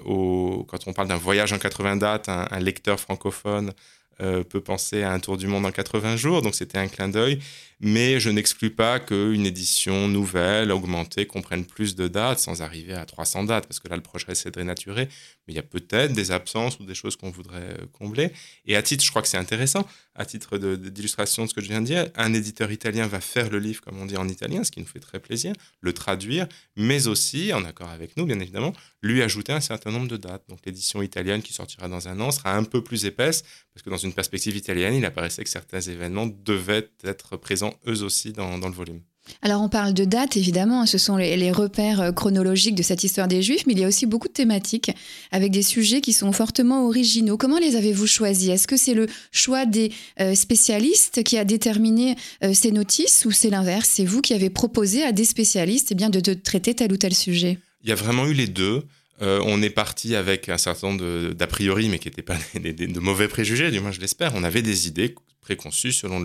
quand 0.68 0.88
on 0.88 0.94
parle 0.94 1.08
d'un 1.08 1.18
voyage 1.18 1.54
en 1.54 1.60
80 1.60 1.98
dates, 1.98 2.30
un 2.30 2.60
lecteur 2.60 3.00
francophone 3.00 3.74
euh, 4.22 4.44
peut 4.44 4.60
penser 4.60 5.02
à 5.02 5.14
un 5.14 5.20
tour 5.20 5.38
du 5.38 5.48
monde 5.48 5.66
en 5.66 5.72
80 5.72 6.18
jours, 6.18 6.42
donc 6.42 6.54
c'était 6.54 6.78
un 6.78 6.90
clin 6.90 7.08
d'œil. 7.08 7.40
Mais 7.80 8.20
je 8.20 8.30
n'exclus 8.30 8.70
pas 8.70 9.00
qu'une 9.00 9.46
édition 9.46 10.10
nouvelle, 10.10 10.74
augmentée, 10.74 11.26
comprenne 11.26 11.64
plus 11.66 11.96
de 11.96 12.10
dates 12.10 12.40
sans 12.40 12.62
arriver 12.62 12.94
à 12.94 13.06
300 13.06 13.46
dates, 13.46 13.66
parce 13.66 13.80
que 13.80 13.88
là, 13.88 13.96
le 13.96 14.02
projet 14.02 14.26
essaie 14.30 14.52
de 14.52 14.60
dénaturer. 14.60 15.08
Mais 15.50 15.54
il 15.54 15.56
y 15.56 15.60
a 15.60 15.64
peut-être 15.64 16.14
des 16.14 16.30
absences 16.30 16.80
ou 16.80 16.86
des 16.86 16.94
choses 16.94 17.16
qu'on 17.16 17.32
voudrait 17.32 17.76
euh, 17.80 17.86
combler. 17.92 18.32
Et 18.68 18.76
à 18.76 18.84
titre, 18.84 19.04
je 19.04 19.10
crois 19.10 19.24
que 19.24 19.28
c'est 19.28 19.36
intéressant, 19.38 19.84
à 20.14 20.24
titre 20.24 20.60
d'illustration 20.60 21.42
de, 21.42 21.48
de, 21.48 21.50
ce 21.50 21.56
que 21.56 21.62
je 21.62 21.70
viens 21.70 21.82
de 21.82 21.88
dire, 21.88 22.08
un 22.14 22.36
éditeur 22.36 22.72
italien 22.72 23.08
va 23.08 23.20
faire 23.20 23.50
le 23.50 23.58
livre, 23.58 23.82
comme 23.82 24.00
on 24.00 24.06
dit 24.06 24.16
en 24.16 24.28
italien, 24.28 24.64
ce 24.64 24.70
qui 24.70 24.80
nous 24.80 24.86
fait 24.86 25.00
très 25.00 25.20
plaisir, 25.20 25.54
le 25.82 25.92
traduire, 25.92 26.48
mais 26.76 27.08
aussi, 27.08 27.52
en 27.52 27.66
accord 27.66 27.90
avec 27.90 28.16
nous, 28.16 28.28
bien 28.28 28.40
évidemment, 28.40 28.74
lui 29.02 29.24
ajouter 29.24 29.52
un 29.52 29.60
certain 29.60 29.90
nombre 29.90 30.08
de 30.08 30.18
dates. 30.18 30.44
Donc 30.50 30.60
l'édition 30.68 31.02
italienne 31.02 31.42
qui 31.42 31.54
sortira 31.54 31.88
dans 31.88 32.08
un 32.08 32.20
an 32.20 32.30
sera 32.30 32.56
un 32.56 32.64
peu 32.64 32.84
plus 32.84 33.06
épaisse, 33.06 33.44
parce 33.74 33.84
que 33.84 33.90
dans 33.90 33.98
une 33.98 34.14
perspective 34.14 34.56
italienne, 34.56 34.94
il 34.94 35.06
apparaissait 35.06 35.44
que 35.44 35.50
certains 35.50 35.82
événements 35.82 36.28
devaient 36.28 36.90
être 37.04 37.38
présents 37.38 37.74
eux 37.88 38.04
aussi 38.04 38.34
dans, 38.34 38.58
le 38.58 38.76
volume. 38.76 39.02
Alors 39.42 39.62
on 39.62 39.70
parle 39.70 39.94
de 39.94 40.06
dates, 40.06 40.38
évidemment, 40.38 40.86
ce 40.86 40.98
sont 40.98 41.18
les, 41.18 41.52
repères 41.52 42.02
euh, 42.02 42.12
chronologiques 42.12 42.76
de 42.76 42.84
cette 42.84 43.04
histoire 43.04 43.28
des 43.28 43.42
Juifs, 43.42 43.66
mais 43.66 43.74
il 43.74 43.80
y 43.80 43.84
a 43.84 43.88
aussi 43.88 44.06
beaucoup 44.06 44.28
de 44.28 44.34
thématiques 44.34 44.92
avec 45.32 45.52
des 45.52 45.62
sujets 45.62 46.02
qui 46.02 46.14
sont 46.14 46.32
fortement 46.32 46.86
originaux. 46.86 47.38
Comment 47.38 47.58
les 47.58 47.76
avez-vous 47.76 48.08
choisis? 48.08 48.50
Est-ce 48.50 48.68
que 48.68 48.78
c'est 48.78 48.94
le 48.94 49.08
choix 49.32 49.66
des 49.66 49.92
euh, 50.20 50.36
spécialistes 50.36 51.24
qui 51.24 51.38
a 51.38 51.46
déterminé 51.46 52.16
euh, 52.44 52.54
ces 52.54 52.72
notices 52.72 53.26
ou 53.26 53.32
c'est 53.32 53.50
l'inverse? 53.50 53.90
C'est 53.92 54.06
vous 54.06 54.22
qui 54.22 54.34
avez 54.34 54.50
proposé 54.50 55.04
à 55.04 55.12
des 55.12 55.26
spécialistes 55.26 55.90
eh 55.92 55.96
bien, 55.96 56.10
de, 56.10 56.20
traiter 56.34 56.74
tel 56.74 56.92
ou 56.92 56.98
tel 56.98 57.14
sujet? 57.16 57.60
Il 57.84 57.90
y 57.90 57.94
a 57.94 57.96
vraiment 57.96 58.26
eu 58.26 58.34
les 58.34 58.48
deux. 58.48 58.84
on 59.22 59.62
est 59.62 59.70
parti 59.70 60.16
avec 60.16 60.50
un 60.50 60.58
certain 60.58 60.90
nombre 60.90 61.34
d'a 61.34 61.48
priori, 61.48 61.88
mais 61.90 62.00
qui 62.00 62.10
n'étaient 62.10 62.22
pas 62.22 62.38
de 62.56 63.00
mauvais 63.00 63.28
préjugés, 63.28 63.72
du 63.72 63.80
moins 63.80 63.92
je 63.92 64.02
l'espère. 64.02 64.34
On 64.36 64.44
avait 64.44 64.62
des 64.62 64.88
idées 64.88 65.16
préconçues 65.42 65.94
selon, 65.94 66.20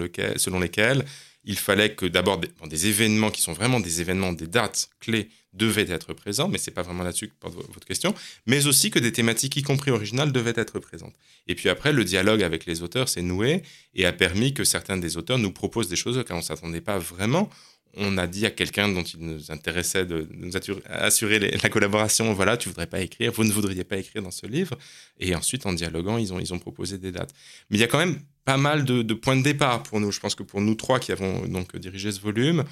lesquelles 0.59 1.05
il 1.45 1.59
fallait 1.59 1.95
que 1.95 2.07
d'abord 2.07 2.39
des, 2.39 2.87
événements 2.87 3.31
qui 3.31 3.41
sont 3.41 3.53
vraiment 3.53 3.81
des 3.81 4.01
événements, 4.01 4.33
des 4.33 4.47
dates 4.47 4.89
clés 5.01 5.29
devaient 5.53 5.91
être 5.91 6.13
présents, 6.13 6.49
mais 6.49 6.59
c'est 6.59 6.73
pas 6.73 6.83
vraiment 6.83 7.05
là-dessus 7.05 7.29
que 7.29 7.35
porte 7.39 7.55
votre 7.55 7.87
question, 7.87 8.15
mais 8.47 8.67
aussi 8.67 8.91
que 8.91 8.99
des 8.99 9.13
thématiques, 9.13 9.57
y 9.57 9.63
compris 9.63 9.91
originales, 9.91 10.33
devaient 10.33 10.55
être 10.57 10.79
présentes. 10.81 11.15
Et 11.47 11.55
puis 11.55 11.69
après, 11.69 11.93
le 11.93 12.05
dialogue 12.05 12.43
avec 12.43 12.67
les 12.67 12.83
auteurs 12.83 13.09
s'est 13.09 13.23
noué 13.23 13.63
et 13.95 14.07
a 14.07 14.13
permis 14.13 14.55
que 14.55 14.65
certains 14.65 14.97
des 14.97 15.17
auteurs 15.17 15.39
nous 15.39 15.53
proposent 15.53 15.89
des 15.89 15.97
choses 15.97 16.19
auxquelles 16.19 16.37
on 16.37 16.41
ne 16.41 16.45
s'attendait 16.45 16.81
pas 16.81 16.99
vraiment 16.99 17.51
on 17.97 18.19
a 18.19 18.27
dit 18.27 18.47
à 18.47 18.51
quelqu'un 18.51 18.89
dont 18.89 19.03
il 19.03 19.21
nous 19.21 19.51
intéressait 19.51 20.05
de, 20.05 20.29
nous 20.33 20.53
assurer 20.89 21.39
la 21.39 21.69
collaboration, 21.69 22.33
voilà, 22.33 22.57
tu 22.57 22.69
voudrais 22.69 22.87
pas 22.87 23.01
écrire, 23.01 23.33
vous 23.33 23.45
ne 23.45 23.53
voudriez 23.53 23.85
pas 23.85 23.97
écrire 23.97 24.23
dans 24.23 24.31
ce 24.31 24.47
livre. 24.47 24.77
Et 25.21 25.35
ensuite, 25.35 25.67
en 25.67 25.73
dialoguant, 25.73 26.19
ils 26.19 26.33
ont, 26.33 26.41
ils 26.41 26.53
ont 26.53 26.59
proposé 26.59 26.99
des 26.99 27.13
dates. 27.13 27.33
Mais 27.71 27.79
il 27.79 27.81
y 27.81 27.85
a 27.85 27.87
quand 27.87 27.99
même 27.99 28.21
pas 28.45 28.57
mal 28.57 28.85
de, 28.85 29.15
points 29.15 29.37
de 29.37 29.43
départ 29.43 29.83
pour 29.83 30.01
nous. 30.01 30.13
Je 30.13 30.21
pense 30.21 30.35
que 30.35 30.43
pour 30.43 30.61
nous 30.61 30.75
trois 30.75 30.99
qui 30.99 31.13
avons 31.13 31.47
donc 31.47 31.77
dirigé 31.77 32.13
ce 32.13 32.21
volume, 32.21 32.65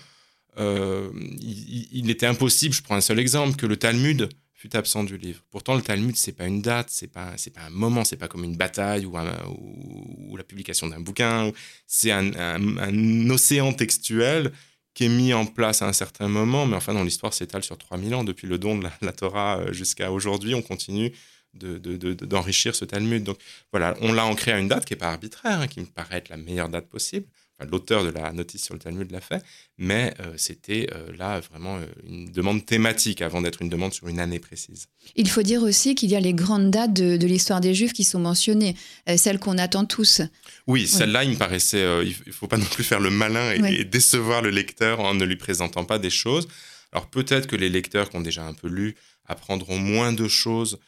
euh, 0.58 1.10
il, 1.40 2.10
était 2.10 2.26
impossible, 2.26 2.74
je 2.74 2.82
prends 2.82 2.96
un 2.96 3.00
seul 3.00 3.18
exemple, 3.18 3.56
que 3.56 3.66
le 3.66 3.76
Talmud 3.76 4.28
fût 4.52 4.76
absent 4.76 5.02
du 5.04 5.16
livre. 5.16 5.42
Pourtant, 5.50 5.74
le 5.74 5.82
Talmud, 5.82 6.16
c'est 6.16 6.32
pas 6.32 6.46
une 6.46 6.62
date, 6.62 6.88
c'est 6.90 7.08
pas, 7.08 7.32
c'est 7.36 7.50
pas 7.50 7.62
un 7.62 7.70
moment, 7.70 8.04
c'est 8.04 8.16
pas 8.16 8.28
comme 8.28 8.44
une 8.44 8.56
bataille 8.56 9.06
ou, 9.06 10.36
la 10.36 10.44
publication 10.44 10.86
d'un 10.86 11.00
bouquin. 11.00 11.50
C'est 11.86 12.12
un, 12.12 12.32
un 12.34 13.30
océan 13.30 13.72
textuel 13.72 14.52
qui 14.94 15.04
est 15.04 15.08
mis 15.08 15.32
en 15.32 15.46
place 15.46 15.82
à 15.82 15.88
un 15.88 15.92
certain 15.92 16.28
moment, 16.28 16.66
mais 16.66 16.76
enfin, 16.76 16.92
dans 16.92 17.04
l'histoire 17.04 17.32
s'étale 17.32 17.64
sur 17.64 17.78
3000 17.78 18.14
ans. 18.14 18.24
Depuis 18.24 18.46
le 18.46 18.58
don 18.58 18.78
de 18.78 18.86
la, 19.00 19.12
Torah 19.12 19.58
euh, 19.58 19.72
jusqu'à 19.72 20.12
aujourd'hui, 20.12 20.54
on 20.54 20.62
continue 20.62 21.12
d'enrichir 21.54 22.72
de, 22.72 22.76
ce 22.76 22.84
Talmud. 22.84 23.22
Donc 23.24 23.38
voilà, 23.72 23.96
on 24.00 24.12
l'a 24.12 24.24
ancré 24.24 24.52
à 24.52 24.58
une 24.58 24.68
date 24.68 24.84
qui 24.84 24.94
n'est 24.94 24.98
pas 24.98 25.08
arbitraire, 25.08 25.60
hein, 25.60 25.66
qui 25.66 25.80
me 25.80 25.86
paraît 25.86 26.18
être 26.18 26.28
la 26.28 26.36
meilleure 26.36 26.68
date 26.68 26.88
possible 26.88 27.26
l'auteur 27.70 28.04
de 28.04 28.10
la 28.10 28.32
notice 28.32 28.64
sur 28.64 28.74
le 28.74 28.80
Talmud 28.80 29.10
l'a 29.10 29.20
fait, 29.20 29.42
mais 29.78 30.14
euh, 30.20 30.34
c'était 30.36 30.88
euh, 30.94 31.12
là 31.16 31.40
vraiment 31.40 31.76
euh, 31.76 31.86
une 32.04 32.30
demande 32.30 32.64
thématique 32.64 33.22
avant 33.22 33.40
d'être 33.40 33.62
une 33.62 33.68
demande 33.68 33.92
sur 33.92 34.08
une 34.08 34.20
année 34.20 34.38
précise. 34.38 34.86
Il 35.16 35.28
faut 35.28 35.42
dire 35.42 35.62
aussi 35.62 35.94
qu'il 35.94 36.10
y 36.10 36.16
a 36.16 36.20
les 36.20 36.34
grandes 36.34 36.70
dates 36.70 36.92
de, 36.92 37.26
l'histoire 37.26 37.60
des 37.60 37.74
Juifs 37.74 37.92
qui 37.92 38.04
sont 38.04 38.18
mentionnées, 38.18 38.76
celles 39.16 39.38
qu'on 39.38 39.58
attend 39.58 39.84
tous. 39.84 40.22
Oui, 40.66 40.86
celle-là, 40.86 41.24
il 41.24 41.30
me 41.30 41.36
paraissait, 41.36 41.82
il 42.04 42.14
ne 42.26 42.32
faut 42.32 42.48
pas 42.48 42.56
non 42.56 42.64
plus 42.64 42.84
faire 42.84 43.00
le 43.00 43.10
malin 43.10 43.52
et, 43.52 43.84
décevoir 43.84 44.42
le 44.42 44.50
lecteur 44.50 45.00
en 45.00 45.14
ne 45.14 45.24
lui 45.24 45.36
présentant 45.36 45.84
pas 45.84 45.98
des 45.98 46.10
choses. 46.10 46.48
Alors 46.92 47.06
peut-être 47.06 47.46
que 47.46 47.56
les 47.56 47.68
lecteurs 47.68 48.10
qui 48.10 48.16
ont 48.16 48.20
déjà 48.20 48.44
un 48.44 48.54
peu 48.54 48.68
lu 48.68 48.96
apprendront 49.26 49.78
moins 49.78 50.12
de 50.12 50.28
choses 50.28 50.78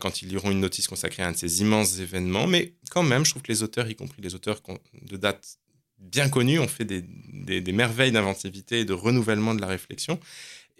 quand 0.00 0.22
ils 0.22 0.28
liront 0.28 0.50
une 0.50 0.60
notice 0.60 0.86
consacrée 0.86 1.22
à 1.22 1.28
un 1.28 1.32
de 1.32 1.36
ces 1.36 1.62
immenses 1.62 1.98
événements, 1.98 2.46
mais 2.46 2.74
quand 2.90 3.02
même, 3.02 3.24
je 3.24 3.30
trouve 3.30 3.42
que 3.42 3.52
les 3.52 3.62
auteurs, 3.62 3.88
y 3.88 3.94
compris 3.94 4.20
les 4.20 4.34
auteurs 4.34 4.60
de 5.02 5.16
dates 5.16 5.58
bien 5.98 6.28
connus 6.28 6.58
ont 6.58 6.68
fait 6.68 6.84
des, 6.84 7.72
merveilles 7.72 8.12
d'inventivité 8.12 8.80
et 8.80 8.84
de 8.84 8.92
renouvellement 8.92 9.54
de 9.54 9.60
la 9.60 9.66
réflexion. 9.66 10.18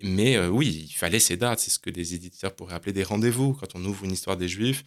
Mais 0.03 0.37
euh, 0.37 0.49
oui, 0.49 0.87
il 0.89 0.95
fallait 0.95 1.19
ces 1.19 1.37
dates. 1.37 1.59
C'est 1.59 1.71
ce 1.71 1.79
que 1.79 1.91
des 1.91 2.15
éditeurs 2.15 2.55
pourraient 2.55 2.75
appeler 2.75 2.93
des 2.93 3.03
rendez-vous. 3.03 3.55
Quand 3.55 3.75
on 3.75 3.85
ouvre 3.85 4.05
une 4.05 4.13
histoire 4.13 4.37
des 4.37 4.49
Juifs 4.49 4.85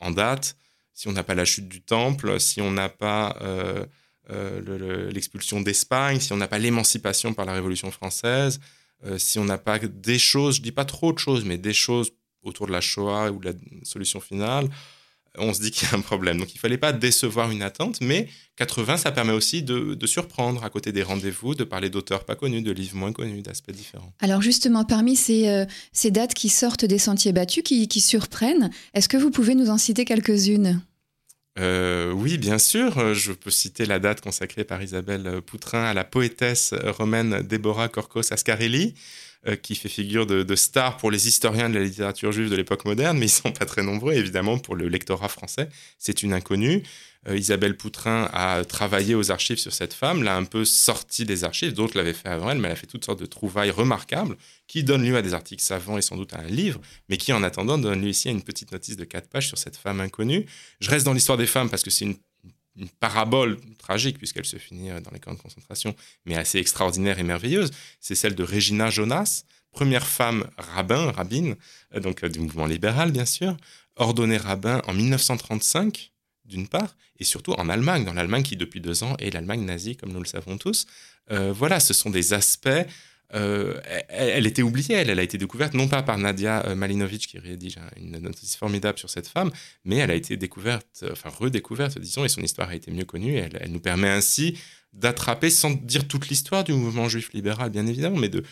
en 0.00 0.10
date, 0.10 0.56
si 0.92 1.08
on 1.08 1.12
n'a 1.12 1.22
pas 1.22 1.34
la 1.34 1.46
chute 1.46 1.68
du 1.68 1.80
Temple, 1.80 2.38
si 2.40 2.60
on 2.60 2.70
n'a 2.70 2.90
pas 2.90 3.38
euh, 3.40 3.86
euh, 4.28 5.10
l'expulsion 5.12 5.62
d'Espagne, 5.62 6.20
si 6.20 6.32
on 6.32 6.36
n'a 6.36 6.48
pas 6.48 6.58
l'émancipation 6.58 7.32
par 7.32 7.46
la 7.46 7.54
Révolution 7.54 7.90
française, 7.90 8.60
si 9.16 9.38
on 9.38 9.46
n'a 9.46 9.56
pas 9.56 9.78
des 9.78 10.18
choses, 10.18 10.56
je 10.56 10.60
dis 10.60 10.72
pas 10.72 10.84
trop 10.84 11.14
de 11.14 11.18
choses, 11.18 11.46
mais 11.46 11.56
des 11.56 11.72
choses 11.72 12.12
autour 12.42 12.66
de 12.66 12.72
la 12.72 12.80
Shoah 12.80 13.30
ou 13.30 13.38
de 13.38 13.50
la 13.50 13.54
solution 13.84 14.20
finale, 14.20 14.68
on 15.38 15.54
se 15.54 15.60
dit 15.60 15.70
qu'il 15.70 15.88
y 15.88 15.92
a 15.92 15.96
un 15.96 16.00
problème. 16.00 16.38
Donc 16.38 16.52
il 16.52 16.56
ne 16.56 16.60
fallait 16.60 16.78
pas 16.78 16.92
décevoir 16.92 17.50
une 17.50 17.62
attente, 17.62 18.00
mais 18.00 18.28
80, 18.56 18.98
ça 18.98 19.12
permet 19.12 19.32
aussi 19.32 19.62
de, 19.62 19.96
surprendre 20.06 20.64
à 20.64 20.70
côté 20.70 20.92
des 20.92 21.02
rendez-vous, 21.02 21.54
de 21.54 21.64
parler 21.64 21.88
d'auteurs 21.88 22.24
pas 22.24 22.34
connus, 22.34 22.62
de 22.62 22.72
livres 22.72 22.96
moins 22.96 23.12
connus, 23.12 23.42
d'aspects 23.42 23.70
différents. 23.70 24.12
Alors 24.20 24.42
justement, 24.42 24.84
parmi 24.84 25.16
ces, 25.16 25.48
euh, 25.48 26.10
dates 26.10 26.34
qui 26.34 26.48
sortent 26.48 26.84
des 26.84 26.98
sentiers 26.98 27.32
battus, 27.32 27.62
qui, 27.62 28.00
surprennent, 28.00 28.70
est-ce 28.94 29.08
que 29.08 29.16
vous 29.16 29.30
pouvez 29.30 29.54
nous 29.54 29.70
en 29.70 29.78
citer 29.78 30.04
quelques-unes? 30.04 30.80
Euh, 31.58 32.12
oui, 32.12 32.38
bien 32.38 32.58
sûr. 32.58 33.14
Je 33.14 33.32
peux 33.32 33.50
citer 33.50 33.84
la 33.84 33.98
date 33.98 34.20
consacrée 34.20 34.64
par 34.64 34.82
Isabelle 34.82 35.40
Poutrin 35.42 35.84
à 35.84 35.94
la 35.94 36.04
poétesse 36.04 36.74
romaine 36.98 37.42
Deborah 37.42 37.88
Corcos 37.88 38.32
Ascarelli, 38.32 38.94
euh, 39.48 39.56
qui 39.56 39.74
fait 39.74 39.88
figure 39.88 40.26
de, 40.26 40.54
star 40.54 40.98
pour 40.98 41.10
les 41.10 41.26
historiens 41.26 41.70
de 41.70 41.78
la 41.78 41.84
littérature 41.84 42.30
juive 42.30 42.50
de 42.50 42.56
l'époque 42.56 42.84
moderne, 42.84 43.16
mais 43.16 43.26
ils 43.26 43.30
sont 43.30 43.52
pas 43.52 43.64
très 43.64 43.82
nombreux, 43.82 44.12
évidemment, 44.12 44.58
pour 44.58 44.76
le 44.76 44.86
lectorat 44.88 45.28
français. 45.28 45.70
C'est 45.98 46.22
une 46.22 46.34
inconnue. 46.34 46.82
Euh, 47.28 47.38
Isabelle 47.38 47.76
Poutrin 47.76 48.28
a 48.32 48.64
travaillé 48.64 49.14
aux 49.14 49.30
archives 49.30 49.58
sur 49.58 49.72
cette 49.72 49.94
femme, 49.94 50.22
l'a 50.22 50.36
un 50.36 50.44
peu 50.44 50.64
sortie 50.64 51.24
des 51.24 51.44
archives, 51.44 51.72
d'autres 51.72 51.96
l'avaient 51.96 52.12
fait 52.12 52.28
avant 52.28 52.50
elle, 52.50 52.58
mais 52.58 52.68
elle 52.68 52.72
a 52.72 52.76
fait 52.76 52.86
toutes 52.86 53.04
sortes 53.04 53.20
de 53.20 53.26
trouvailles 53.26 53.70
remarquables 53.70 54.36
qui 54.66 54.84
donnent 54.84 55.04
lieu 55.04 55.16
à 55.16 55.22
des 55.22 55.32
articles 55.32 55.62
savants 55.62 55.96
et 55.96 56.02
sans 56.02 56.16
doute 56.16 56.34
à 56.34 56.40
un 56.40 56.46
livre, 56.46 56.80
mais 57.08 57.16
qui 57.16 57.32
en 57.32 57.42
attendant 57.42 57.78
donnent 57.78 58.02
lieu 58.02 58.10
ici 58.10 58.28
à 58.28 58.32
une 58.32 58.42
petite 58.42 58.72
notice 58.72 58.96
de 58.96 59.04
quatre 59.04 59.28
pages 59.28 59.48
sur 59.48 59.58
cette 59.58 59.76
femme 59.76 60.00
inconnue. 60.00 60.46
Je 60.80 60.90
reste 60.90 61.04
dans 61.04 61.12
l'histoire 61.12 61.38
des 61.38 61.46
femmes 61.46 61.68
parce 61.70 61.82
que 61.82 61.90
c'est 61.90 62.04
une 62.04 62.16
une 62.80 62.88
parabole 62.88 63.58
tragique, 63.78 64.18
puisqu'elle 64.18 64.44
se 64.44 64.56
finit 64.56 64.88
dans 64.88 65.10
les 65.12 65.20
camps 65.20 65.34
de 65.34 65.38
concentration, 65.38 65.94
mais 66.26 66.34
assez 66.34 66.58
extraordinaire 66.58 67.18
et 67.18 67.22
merveilleuse. 67.22 67.70
C'est 68.00 68.14
celle 68.16 68.34
de 68.34 68.42
Regina 68.42 68.90
Jonas, 68.90 69.44
première 69.70 70.06
femme 70.06 70.48
rabbin, 70.56 71.12
rabbine, 71.12 71.56
donc 71.94 72.24
du 72.24 72.40
mouvement 72.40 72.66
libéral, 72.66 73.12
bien 73.12 73.26
sûr, 73.26 73.56
ordonnée 73.96 74.38
rabbin 74.38 74.82
en 74.88 74.94
1935 74.94 76.10
d'une 76.44 76.66
part, 76.66 76.96
et 77.18 77.24
surtout 77.24 77.52
en 77.52 77.68
Allemagne, 77.68 78.04
dans 78.04 78.14
l'Allemagne 78.14 78.42
qui 78.42 78.56
depuis 78.56 78.80
deux 78.80 79.04
ans 79.04 79.14
est 79.18 79.30
l'Allemagne 79.30 79.64
nazie, 79.64 79.94
comme 79.96 80.12
nous 80.12 80.18
le 80.18 80.26
savons 80.26 80.58
tous. 80.58 80.86
voilà, 81.28 81.78
ce 81.78 81.94
sont 81.94 82.10
des 82.10 82.32
aspects 82.32 82.68
euh, 83.34 83.80
elle, 84.08 84.46
était 84.46 84.62
oubliée, 84.62 84.94
elle, 84.94 85.18
a 85.18 85.22
été 85.22 85.38
découverte 85.38 85.74
non 85.74 85.88
pas 85.88 86.02
par 86.02 86.18
Nadia 86.18 86.66
euh, 86.66 86.74
Malinovic 86.74 87.28
qui 87.28 87.38
rédige 87.38 87.78
une 87.96 88.18
notice 88.18 88.56
formidable 88.56 88.98
sur 88.98 89.08
cette 89.08 89.28
femme, 89.28 89.50
mais 89.84 89.96
elle 89.96 90.10
a 90.10 90.14
été 90.14 90.36
découverte, 90.36 90.86
euh, 91.02 91.12
enfin 91.12 91.30
redécouverte, 91.30 91.98
disons, 91.98 92.24
et 92.24 92.28
son 92.28 92.40
histoire 92.42 92.70
a 92.70 92.74
été 92.74 92.90
mieux 92.90 93.04
connue. 93.04 93.36
Elle, 93.36 93.70
nous 93.70 93.80
permet 93.80 94.08
ainsi 94.08 94.58
d'attraper, 94.92 95.50
sans 95.50 95.70
dire 95.70 96.08
toute 96.08 96.28
l'histoire 96.28 96.64
du 96.64 96.72
mouvement 96.72 97.08
juif 97.08 97.32
libéral, 97.32 97.70
bien 97.70 97.86
évidemment, 97.86 98.18
mais 98.18 98.28
de, 98.28 98.42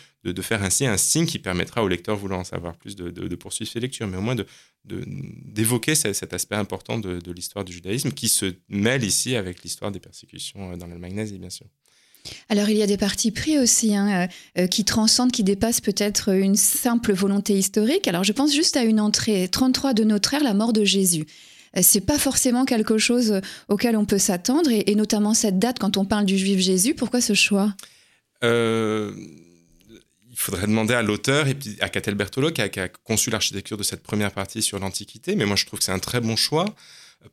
faire 0.41 0.63
ainsi 0.63 0.85
un 0.85 0.95
signe 0.95 1.25
qui 1.25 1.39
permettra 1.39 1.83
aux 1.83 1.89
lecteurs 1.89 2.15
voulant 2.15 2.39
en 2.39 2.43
savoir 2.45 2.77
plus 2.77 2.95
de, 2.95 3.35
poursuivre 3.35 3.69
ses 3.69 3.81
lectures, 3.81 4.07
mais 4.07 4.15
au 4.15 4.21
moins 4.21 4.37
d'évoquer 4.85 5.95
cet 5.95 6.33
aspect 6.33 6.55
important 6.55 6.97
de, 6.97 7.31
l'histoire 7.33 7.65
du 7.65 7.73
judaïsme 7.73 8.11
qui 8.11 8.29
se 8.29 8.53
mêle 8.69 9.03
ici 9.03 9.35
avec 9.35 9.63
l'histoire 9.63 9.91
des 9.91 9.99
persécutions 9.99 10.77
dans 10.77 10.87
l'Allemagne 10.87 11.15
nazie, 11.15 11.39
bien 11.39 11.49
sûr. 11.49 11.67
Alors 12.49 12.69
il 12.69 12.77
y 12.77 12.81
a 12.81 12.87
des 12.87 12.97
partis 12.97 13.31
pris 13.31 13.57
aussi 13.57 13.95
hein, 13.95 14.27
euh, 14.57 14.67
qui 14.67 14.85
transcendent, 14.85 15.31
qui 15.31 15.43
dépassent 15.43 15.81
peut-être 15.81 16.33
une 16.33 16.55
simple 16.55 17.13
volonté 17.13 17.57
historique. 17.57 18.07
Alors 18.07 18.23
je 18.23 18.33
pense 18.33 18.53
juste 18.53 18.77
à 18.77 18.83
une 18.83 18.99
entrée 18.99 19.47
33 19.47 19.93
de 19.93 20.03
notre 20.03 20.33
ère, 20.33 20.43
la 20.43 20.53
mort 20.53 20.73
de 20.73 20.83
Jésus. 20.83 21.25
Euh, 21.77 21.81
c'est 21.83 22.01
pas 22.01 22.17
forcément 22.17 22.65
quelque 22.65 22.97
chose 22.97 23.41
auquel 23.67 23.95
on 23.95 24.05
peut 24.05 24.17
s'attendre, 24.17 24.69
et, 24.71 24.95
notamment 24.95 25.33
cette 25.33 25.59
date 25.59 25.79
quand 25.79 25.97
on 25.97 26.05
parle 26.05 26.25
du 26.25 26.37
juif 26.37 26.59
Jésus. 26.59 26.93
Pourquoi 26.93 27.21
ce 27.21 27.33
choix? 27.33 27.73
Euh, 28.43 29.13
Il 30.29 30.37
faudrait 30.37 30.67
demander 30.67 30.93
à 30.93 31.01
l'auteur 31.01 31.47
et 31.47 31.57
à 31.81 31.89
Catel 31.89 32.15
Bertolo 32.15 32.51
qui 32.51 32.61
a 32.61 32.87
conçu 32.87 33.29
l'architecture 33.29 33.77
de 33.77 33.83
cette 33.83 34.03
première 34.03 34.31
partie 34.31 34.61
sur 34.61 34.79
l'Antiquité, 34.79 35.35
mais 35.35 35.45
moi 35.45 35.55
je 35.55 35.65
trouve 35.65 35.79
que 35.79 35.85
c'est 35.85 35.91
un 35.91 35.99
très 35.99 36.21
bon 36.21 36.35
choix 36.35 36.65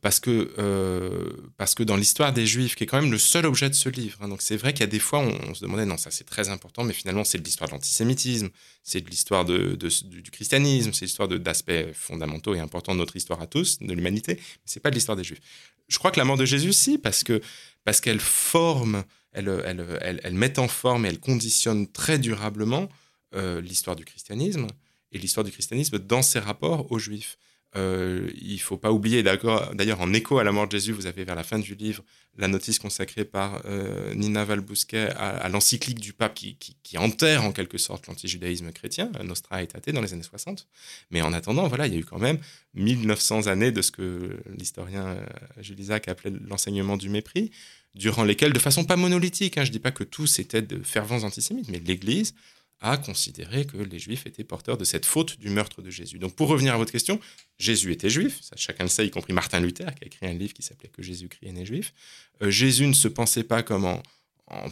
parce 0.01 0.19
que, 0.19 0.53
euh, 0.57 1.31
parce 1.55 1.73
que 1.73 1.81
dans 1.81 1.95
l'histoire 1.95 2.33
des 2.33 2.45
Juifs, 2.45 2.75
qui 2.75 2.83
est 2.83 2.87
quand 2.87 3.01
même 3.01 3.11
le 3.11 3.17
seul 3.17 3.45
objet 3.45 3.69
de 3.69 3.73
ce 3.73 3.87
livre, 3.87 4.17
hein, 4.21 4.27
donc 4.27 4.41
c'est 4.41 4.57
vrai 4.57 4.73
qu'il 4.73 4.81
y 4.81 4.83
a 4.83 4.87
des 4.87 4.99
fois, 4.99 5.19
on, 5.19 5.53
se 5.53 5.61
demandait, 5.61 5.85
non, 5.85 5.97
ça 5.97 6.11
c'est 6.11 6.25
très 6.25 6.49
important, 6.49 6.83
mais 6.83 6.93
finalement 6.93 7.23
c'est 7.23 7.37
de 7.37 7.43
l'histoire 7.43 7.69
de 7.69 7.73
l'antisémitisme, 7.73 8.49
c'est 8.83 8.99
de 8.99 9.09
l'histoire 9.09 9.45
de, 9.45 9.75
du, 9.75 10.31
christianisme, 10.31 10.91
c'est 10.91 11.05
l'histoire 11.05 11.29
d'aspects 11.29 11.93
fondamentaux 11.93 12.53
et 12.53 12.59
importants 12.59 12.93
de 12.93 12.99
notre 12.99 13.15
histoire 13.15 13.41
à 13.41 13.47
tous, 13.47 13.79
de 13.79 13.93
l'humanité, 13.93 14.33
mais 14.35 14.61
c'est 14.65 14.81
pas 14.81 14.89
de 14.89 14.95
l'histoire 14.95 15.15
des 15.15 15.23
Juifs. 15.23 15.41
Je 15.87 15.97
crois 15.97 16.11
que 16.11 16.19
la 16.19 16.25
mort 16.25 16.37
de 16.37 16.45
Jésus, 16.45 16.73
si, 16.73 16.97
parce 16.97 17.23
que 17.23 17.41
parce 17.85 18.01
qu'elle 18.01 18.19
forme, 18.19 19.05
elle, 19.31 19.47
elle, 19.65 20.19
elle, 20.21 20.33
met 20.33 20.59
en 20.59 20.67
forme 20.67 21.05
et 21.05 21.09
elle 21.09 21.21
conditionne 21.21 21.87
très 21.87 22.19
durablement 22.19 22.89
euh, 23.33 23.61
l'histoire 23.61 23.95
du 23.95 24.03
christianisme 24.03 24.67
et 25.13 25.17
l'histoire 25.17 25.45
du 25.45 25.51
christianisme 25.51 25.97
dans 25.99 26.21
ses 26.21 26.39
rapports 26.39 26.91
aux 26.91 26.99
Juifs. 26.99 27.37
Euh, 27.75 28.31
il 28.39 28.53
ne 28.53 28.59
faut 28.59 28.77
pas 28.77 28.91
oublier, 28.91 29.23
d'ailleurs, 29.23 30.01
en 30.01 30.13
écho 30.13 30.39
à 30.39 30.43
la 30.43 30.51
mort 30.51 30.67
de 30.67 30.71
Jésus, 30.71 30.93
vous 30.93 31.05
avez 31.05 31.23
vers 31.23 31.35
la 31.35 31.43
fin 31.43 31.59
du 31.59 31.75
livre 31.75 32.03
la 32.37 32.47
notice 32.47 32.77
consacrée 32.79 33.25
par 33.25 33.61
euh, 33.65 34.13
Nina 34.13 34.45
Valbousquet 34.45 35.09
à, 35.17 35.49
l'encyclique 35.49 35.99
du 35.99 36.13
pape 36.13 36.35
qui, 36.35 36.97
enterre 36.97 37.43
en 37.43 37.51
quelque 37.51 37.77
sorte 37.77 38.07
l'antijudaïsme 38.07 38.71
chrétien, 38.71 39.11
Nostra 39.23 39.61
Aetate, 39.63 39.89
dans 39.89 40.01
les 40.01 40.13
années 40.13 40.23
60. 40.23 40.67
Mais 41.11 41.21
en 41.21 41.33
attendant, 41.33 41.67
voilà, 41.67 41.87
il 41.87 41.93
y 41.93 41.97
a 41.97 41.99
eu 41.99 42.05
quand 42.05 42.19
même 42.19 42.37
1900 42.75 43.47
années 43.47 43.71
de 43.71 43.81
ce 43.81 43.91
que 43.91 44.39
l'historien 44.55 45.07
euh, 45.07 45.25
Jules 45.59 45.79
Isaac 45.79 46.07
appelait 46.07 46.33
l'enseignement 46.47 46.95
du 46.95 47.09
mépris, 47.09 47.51
durant 47.95 48.23
lesquelles, 48.23 48.53
de 48.53 48.59
façon 48.59 48.85
pas 48.85 48.95
monolithique, 48.95 49.57
hein, 49.57 49.63
je 49.63 49.69
ne 49.69 49.73
dis 49.73 49.79
pas 49.79 49.91
que 49.91 50.03
tous 50.03 50.37
étaient 50.37 50.61
de 50.61 50.83
fervents 50.83 51.23
antisémites, 51.23 51.69
mais 51.69 51.79
l'Église 51.79 52.35
a 52.81 52.97
considéré 52.97 53.65
que 53.65 53.77
les 53.77 53.99
Juifs 53.99 54.25
étaient 54.25 54.43
porteurs 54.43 54.77
de 54.77 54.83
cette 54.83 55.05
faute 55.05 55.39
du 55.39 55.49
meurtre 55.49 55.81
de 55.81 55.89
Jésus. 55.89 56.19
Donc 56.19 56.35
pour 56.35 56.47
revenir 56.47 56.73
à 56.73 56.77
votre 56.77 56.91
question, 56.91 57.19
Jésus 57.57 57.91
était 57.91 58.09
juif, 58.09 58.39
ça, 58.41 58.55
chacun 58.55 58.83
le 58.83 58.89
sait, 58.89 59.07
y 59.07 59.11
compris 59.11 59.33
Martin 59.33 59.59
Luther, 59.59 59.93
qui 59.95 60.03
a 60.03 60.07
écrit 60.07 60.27
un 60.27 60.33
livre 60.33 60.53
qui 60.53 60.61
s'appelait 60.61 60.89
Que 60.89 61.01
Jésus-Christ 61.01 61.47
est 61.47 61.53
né 61.53 61.65
juif. 61.65 61.93
Euh, 62.41 62.51
Jésus 62.51 62.85
ne 62.85 62.93
se 62.93 63.07
pensait 63.07 63.43
pas 63.43 63.63
comme 63.63 63.85
en, 63.85 64.01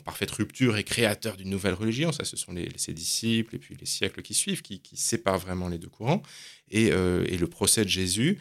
parfaite 0.06 0.32
rupture 0.32 0.78
et 0.78 0.86
créateur 0.86 1.36
d'une 1.36 1.50
nouvelle 1.50 1.74
religion, 1.74 2.14
ça 2.14 2.24
ce 2.24 2.38
sont 2.38 2.54
les, 2.54 2.70
ses 2.78 2.94
disciples 2.94 3.58
et 3.58 3.60
puis 3.60 3.76
les 3.78 3.86
siècles 3.86 4.22
qui 4.22 4.34
suivent 4.34 4.62
qui, 4.62 4.82
séparent 4.94 5.40
vraiment 5.40 5.68
les 5.68 5.78
deux 5.78 5.90
courants. 5.90 6.24
Et, 6.72 6.94
euh, 6.94 7.26
et 7.28 7.38
le 7.38 7.48
procès 7.48 7.84
de 7.84 7.90
Jésus 7.90 8.40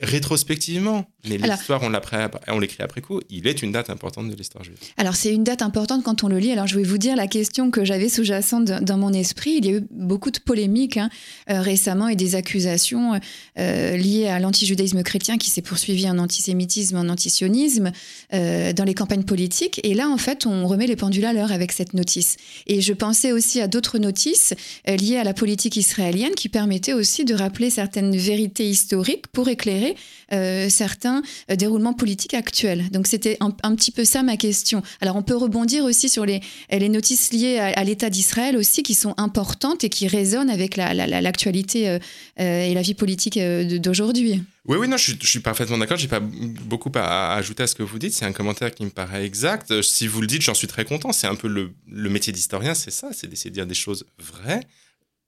rétrospectivement. 0.00 1.06
Mais 1.28 1.36
l'histoire, 1.36 1.82
on 1.82 2.58
l'écrit 2.58 2.82
après 2.82 3.02
coup. 3.02 3.20
Il 3.28 3.46
est 3.46 3.62
une 3.62 3.72
date 3.72 3.90
importante 3.90 4.30
de 4.30 4.34
l'histoire 4.34 4.64
juive. 4.64 4.78
Alors, 4.96 5.14
c'est 5.14 5.32
une 5.32 5.44
date 5.44 5.60
importante 5.60 6.02
quand 6.02 6.24
on 6.24 6.28
le 6.28 6.38
lit. 6.38 6.52
Alors, 6.52 6.66
je 6.66 6.76
vais 6.76 6.82
vous 6.82 6.96
dire 6.96 7.16
la 7.16 7.26
question 7.26 7.70
que 7.70 7.84
j'avais 7.84 8.08
sous-jacente 8.08 8.64
dans 8.64 8.96
mon 8.96 9.12
esprit. 9.12 9.56
Il 9.58 9.66
y 9.66 9.68
a 9.68 9.72
eu 9.72 9.82
beaucoup 9.90 10.30
de 10.30 10.38
polémiques 10.38 10.96
hein, 10.96 11.10
euh, 11.50 11.60
récemment 11.60 12.08
et 12.08 12.16
des 12.16 12.34
accusations 12.34 13.20
euh, 13.58 13.96
liées 13.96 14.28
à 14.28 14.40
l'antijudaïsme 14.40 15.02
chrétien 15.02 15.36
qui 15.36 15.50
s'est 15.50 15.60
poursuivi 15.60 16.08
en 16.08 16.18
antisémitisme, 16.18 16.96
en 16.96 17.08
antisionisme 17.10 17.92
euh, 18.32 18.72
dans 18.72 18.84
les 18.84 18.94
campagnes 18.94 19.24
politiques. 19.24 19.80
Et 19.84 19.92
là, 19.92 20.08
en 20.08 20.16
fait, 20.16 20.46
on 20.46 20.66
remet 20.66 20.86
les 20.86 20.96
pendules 20.96 21.26
à 21.26 21.34
l'heure 21.34 21.52
avec 21.52 21.72
cette 21.72 21.92
notice. 21.92 22.38
Et 22.66 22.80
je 22.80 22.94
pensais 22.94 23.32
aussi 23.32 23.60
à 23.60 23.66
d'autres 23.66 23.98
notices 23.98 24.54
liées 24.86 25.18
à 25.18 25.24
la 25.24 25.34
politique 25.34 25.76
israélienne 25.76 26.34
qui 26.34 26.48
permettaient 26.48 26.94
aussi 26.94 27.26
de 27.26 27.34
rappeler 27.34 27.68
certaines 27.68 28.16
vérités 28.16 28.68
historiques 28.68 29.26
pour 29.28 29.48
éclairer 29.48 29.89
euh, 30.32 30.68
certains 30.68 31.22
euh, 31.50 31.56
déroulements 31.56 31.92
politiques 31.92 32.34
actuels. 32.34 32.88
Donc 32.90 33.06
c'était 33.06 33.36
un, 33.40 33.50
petit 33.50 33.90
peu 33.90 34.04
ça 34.04 34.22
ma 34.22 34.36
question. 34.36 34.82
Alors 35.00 35.16
on 35.16 35.22
peut 35.22 35.36
rebondir 35.36 35.84
aussi 35.84 36.08
sur 36.08 36.24
les, 36.24 36.40
les 36.70 36.88
notices 36.88 37.32
liées 37.32 37.58
à, 37.58 37.84
l'État 37.84 38.10
d'Israël 38.10 38.56
aussi 38.56 38.82
qui 38.82 38.94
sont 38.94 39.14
importantes 39.16 39.84
et 39.84 39.88
qui 39.88 40.06
résonnent 40.06 40.50
avec 40.50 40.76
l'actualité 40.76 41.84
la, 41.84 42.44
euh, 42.44 42.64
et 42.64 42.74
la 42.74 42.82
vie 42.82 42.94
politique 42.94 43.38
d'aujourd'hui. 43.38 44.42
Oui, 44.66 44.76
oui, 44.78 44.88
non, 44.88 44.96
je, 44.96 45.14
suis 45.22 45.40
parfaitement 45.40 45.78
d'accord. 45.78 45.96
J'ai 45.96 46.08
pas 46.08 46.20
beaucoup 46.20 46.92
à, 46.94 47.34
ajouter 47.34 47.62
à 47.62 47.66
ce 47.66 47.74
que 47.74 47.82
vous 47.82 47.98
dites. 47.98 48.12
C'est 48.12 48.26
un 48.26 48.32
commentaire 48.32 48.72
qui 48.72 48.84
me 48.84 48.90
paraît 48.90 49.24
exact. 49.24 49.82
Si 49.82 50.06
vous 50.06 50.20
le 50.20 50.26
dites, 50.26 50.42
j'en 50.42 50.54
suis 50.54 50.68
très 50.68 50.84
content. 50.84 51.12
C'est 51.12 51.26
un 51.26 51.34
peu 51.34 51.48
le, 51.48 51.72
le 51.88 52.10
métier 52.10 52.32
d'historien, 52.32 52.74
c'est 52.74 52.90
ça, 52.90 53.08
c'est 53.12 53.26
d'essayer 53.26 53.50
de 53.50 53.54
dire 53.54 53.66
des 53.66 53.74
choses 53.74 54.04
vraies 54.18 54.60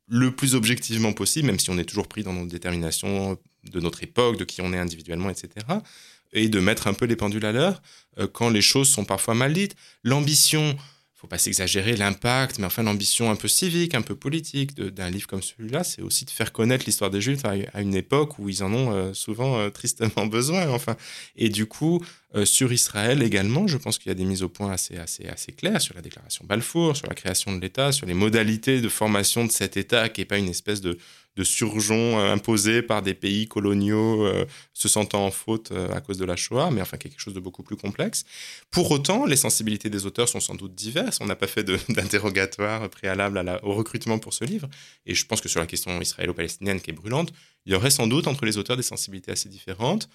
le 0.08 0.30
plus 0.30 0.54
objectivement 0.54 1.12
possible, 1.12 1.46
même 1.46 1.58
si 1.58 1.70
on 1.70 1.78
est 1.78 1.84
toujours 1.84 2.06
pris 2.06 2.22
dans 2.22 2.32
nos 2.32 2.46
déterminations 2.46 3.38
de 3.70 3.80
notre 3.80 4.02
époque, 4.02 4.36
de 4.36 4.44
qui 4.44 4.60
on 4.60 4.72
est 4.72 4.78
individuellement, 4.78 5.30
etc. 5.30 5.48
Et 6.32 6.48
de 6.48 6.60
mettre 6.60 6.86
un 6.86 6.94
peu 6.94 7.04
les 7.04 7.16
pendules 7.16 7.44
à 7.44 7.52
l'heure 7.52 7.82
euh, 8.18 8.26
quand 8.26 8.50
les 8.50 8.62
choses 8.62 8.88
sont 8.88 9.04
parfois 9.04 9.34
mal 9.34 9.52
dites. 9.52 9.76
L'ambition, 10.02 10.76
faut 11.14 11.26
pas 11.26 11.38
s'exagérer 11.38 11.96
l'impact, 11.96 12.58
mais 12.58 12.66
enfin 12.66 12.82
l'ambition 12.82 13.30
un 13.30 13.36
peu 13.36 13.48
civique, 13.48 13.94
un 13.94 14.02
peu 14.02 14.16
politique 14.16 14.74
d'un 14.74 15.10
livre 15.10 15.28
comme 15.28 15.42
celui-là, 15.42 15.84
c'est 15.84 16.02
aussi 16.02 16.24
de 16.24 16.30
faire 16.30 16.52
connaître 16.52 16.84
l'histoire 16.86 17.10
des 17.10 17.20
Juifs 17.20 17.44
à, 17.44 17.80
une 17.80 17.94
époque 17.94 18.38
où 18.38 18.48
ils 18.48 18.64
en 18.64 18.72
ont 18.72 18.92
euh, 18.92 19.14
souvent 19.14 19.58
euh, 19.58 19.70
tristement 19.70 20.26
besoin. 20.26 20.68
Enfin, 20.70 20.96
et 21.36 21.48
du 21.48 21.66
coup, 21.66 22.04
sur 22.44 22.72
Israël 22.72 23.22
également, 23.22 23.66
je 23.66 23.76
pense 23.76 23.98
qu'il 23.98 24.08
y 24.08 24.10
a 24.10 24.14
des 24.14 24.24
mises 24.24 24.42
au 24.42 24.48
point 24.48 24.72
assez, 24.72 24.96
assez, 24.96 25.26
assez 25.26 25.52
claires 25.52 25.82
sur 25.82 25.94
la 25.94 26.00
déclaration 26.00 26.46
Balfour, 26.46 26.96
sur 26.96 27.06
la 27.06 27.14
création 27.14 27.54
de 27.54 27.60
l'État, 27.60 27.92
sur 27.92 28.06
les 28.06 28.14
modalités 28.14 28.80
de 28.80 28.88
formation 28.88 29.44
de 29.44 29.52
cet 29.52 29.76
État 29.76 30.08
qui 30.08 30.22
n'est 30.22 30.24
pas 30.24 30.38
une 30.38 30.48
espèce 30.48 30.80
de 30.80 30.96
de 31.36 31.44
surgeon 31.44 32.18
euh, 32.18 32.32
imposé 32.32 32.82
par 32.82 33.02
des 33.02 33.14
pays 33.14 33.48
coloniaux 33.48 34.26
euh, 34.26 34.44
se 34.74 34.88
sentant 34.88 35.26
en 35.26 35.30
faute 35.30 35.72
euh, 35.72 35.92
à 35.92 36.00
cause 36.00 36.18
de 36.18 36.24
la 36.24 36.36
Shoah, 36.36 36.70
mais 36.70 36.82
enfin 36.82 36.98
quelque 36.98 37.18
chose 37.18 37.34
de 37.34 37.40
beaucoup 37.40 37.62
plus 37.62 37.76
complexe. 37.76 38.24
Pour 38.70 38.90
autant, 38.90 39.24
les 39.24 39.36
sensibilités 39.36 39.88
des 39.88 40.04
auteurs 40.04 40.28
sont 40.28 40.40
sans 40.40 40.54
doute 40.54 40.74
diverses. 40.74 41.18
On 41.20 41.26
n'a 41.26 41.36
pas 41.36 41.46
fait 41.46 41.64
d'interrogatoire 41.88 42.88
préalable 42.90 43.60
au 43.62 43.72
recrutement 43.74 44.18
pour 44.18 44.34
ce 44.34 44.44
livre. 44.44 44.68
Et 45.06 45.14
je 45.14 45.24
pense 45.26 45.40
que 45.40 45.48
sur 45.48 45.60
la 45.60 45.66
question 45.66 45.98
israélo-palestinienne 46.00 46.80
qui 46.80 46.90
est 46.90 46.94
brûlante, 46.94 47.32
il 47.64 47.72
y 47.72 47.76
aurait 47.76 47.90
sans 47.90 48.06
doute 48.06 48.26
entre 48.26 48.44
les 48.44 48.58
auteurs 48.58 48.76
des 48.76 48.82
sensibilités 48.82 49.32
assez 49.32 49.48
différentes. 49.48 50.08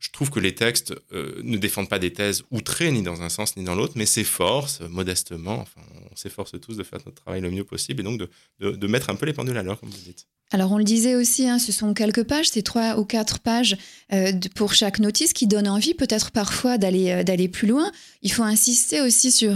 Je 0.00 0.10
trouve 0.10 0.28
que 0.28 0.40
les 0.40 0.54
textes 0.54 0.92
ne 1.12 1.56
défendent 1.56 1.88
pas 1.88 2.00
des 2.00 2.12
thèses 2.12 2.42
outrées 2.50 2.90
ni 2.90 3.02
dans 3.02 3.22
un 3.22 3.28
sens 3.28 3.56
ni 3.56 3.64
dans 3.64 3.74
l'autre, 3.74 3.94
mais 3.96 4.06
s'efforcent 4.06 4.80
modestement, 4.80 5.60
enfin 5.60 5.80
on 6.10 6.16
s'efforce 6.16 6.60
tous 6.60 6.76
de 6.76 6.82
faire 6.82 6.98
notre 7.06 7.22
travail 7.22 7.40
le 7.40 7.50
mieux 7.50 7.64
possible 7.64 8.00
et 8.00 8.04
donc 8.04 8.18
de, 8.18 8.70
de 8.72 8.86
mettre 8.86 9.08
un 9.08 9.14
peu 9.14 9.24
les 9.24 9.32
pendules 9.32 9.56
à 9.56 9.62
l'heure, 9.62 9.78
comme 9.78 9.90
vous 9.90 9.96
dites. 9.96 10.26
Alors 10.52 10.70
on 10.70 10.78
le 10.78 10.84
disait 10.84 11.16
aussi, 11.16 11.48
hein, 11.48 11.58
ce 11.58 11.72
sont 11.72 11.94
quelques 11.94 12.22
pages, 12.22 12.48
c'est 12.48 12.62
trois 12.62 12.98
ou 13.00 13.04
quatre 13.04 13.40
pages 13.40 13.76
euh, 14.12 14.30
pour 14.54 14.72
chaque 14.74 15.00
notice 15.00 15.32
qui 15.32 15.48
donnent 15.48 15.66
envie 15.66 15.94
peut-être 15.94 16.30
parfois 16.30 16.78
d'aller 16.78 17.10
euh, 17.10 17.24
d'aller 17.24 17.48
plus 17.48 17.66
loin. 17.66 17.90
Il 18.22 18.30
faut 18.30 18.44
insister 18.44 19.00
aussi 19.00 19.32
sur 19.32 19.54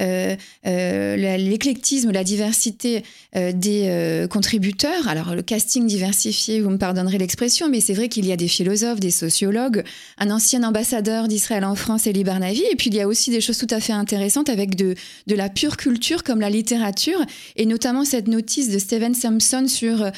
euh, 0.00 0.36
l'éclectisme, 0.64 2.12
la 2.12 2.24
diversité 2.24 3.04
des 3.34 4.26
contributeurs. 4.30 5.06
Alors 5.06 5.36
le 5.36 5.42
casting 5.42 5.86
diversifié, 5.86 6.60
vous 6.60 6.70
me 6.70 6.78
pardonnerez 6.78 7.18
l'expression, 7.18 7.68
mais 7.68 7.80
c'est 7.80 7.94
vrai 7.94 8.08
qu'il 8.08 8.26
y 8.26 8.32
a 8.32 8.36
des 8.36 8.48
philosophes, 8.48 8.98
des 8.98 9.12
sociologues, 9.12 9.84
un 10.16 10.30
ancien 10.30 10.64
ambassadeur 10.64 11.28
d'Israël 11.28 11.64
en 11.64 11.76
France, 11.76 12.06
Elie 12.06 12.24
Barnavi, 12.24 12.62
et 12.72 12.74
puis 12.74 12.90
il 12.90 12.96
y 12.96 13.00
a 13.00 13.06
aussi 13.06 13.30
des 13.30 13.40
choses 13.40 13.58
tout 13.58 13.68
à 13.70 13.78
fait 13.78 13.92
intéressantes 13.92 14.48
avec 14.48 14.74
de, 14.74 14.96
de 15.28 15.34
la 15.36 15.48
pure 15.48 15.76
culture 15.76 16.24
comme 16.24 16.40
la 16.40 16.50
littérature, 16.50 17.20
et 17.54 17.66
notamment 17.66 18.04
cette 18.04 18.26
notice 18.26 18.70
de 18.70 18.78
Steven 18.80 19.14
Sampson 19.14 19.68
sur 19.68 20.10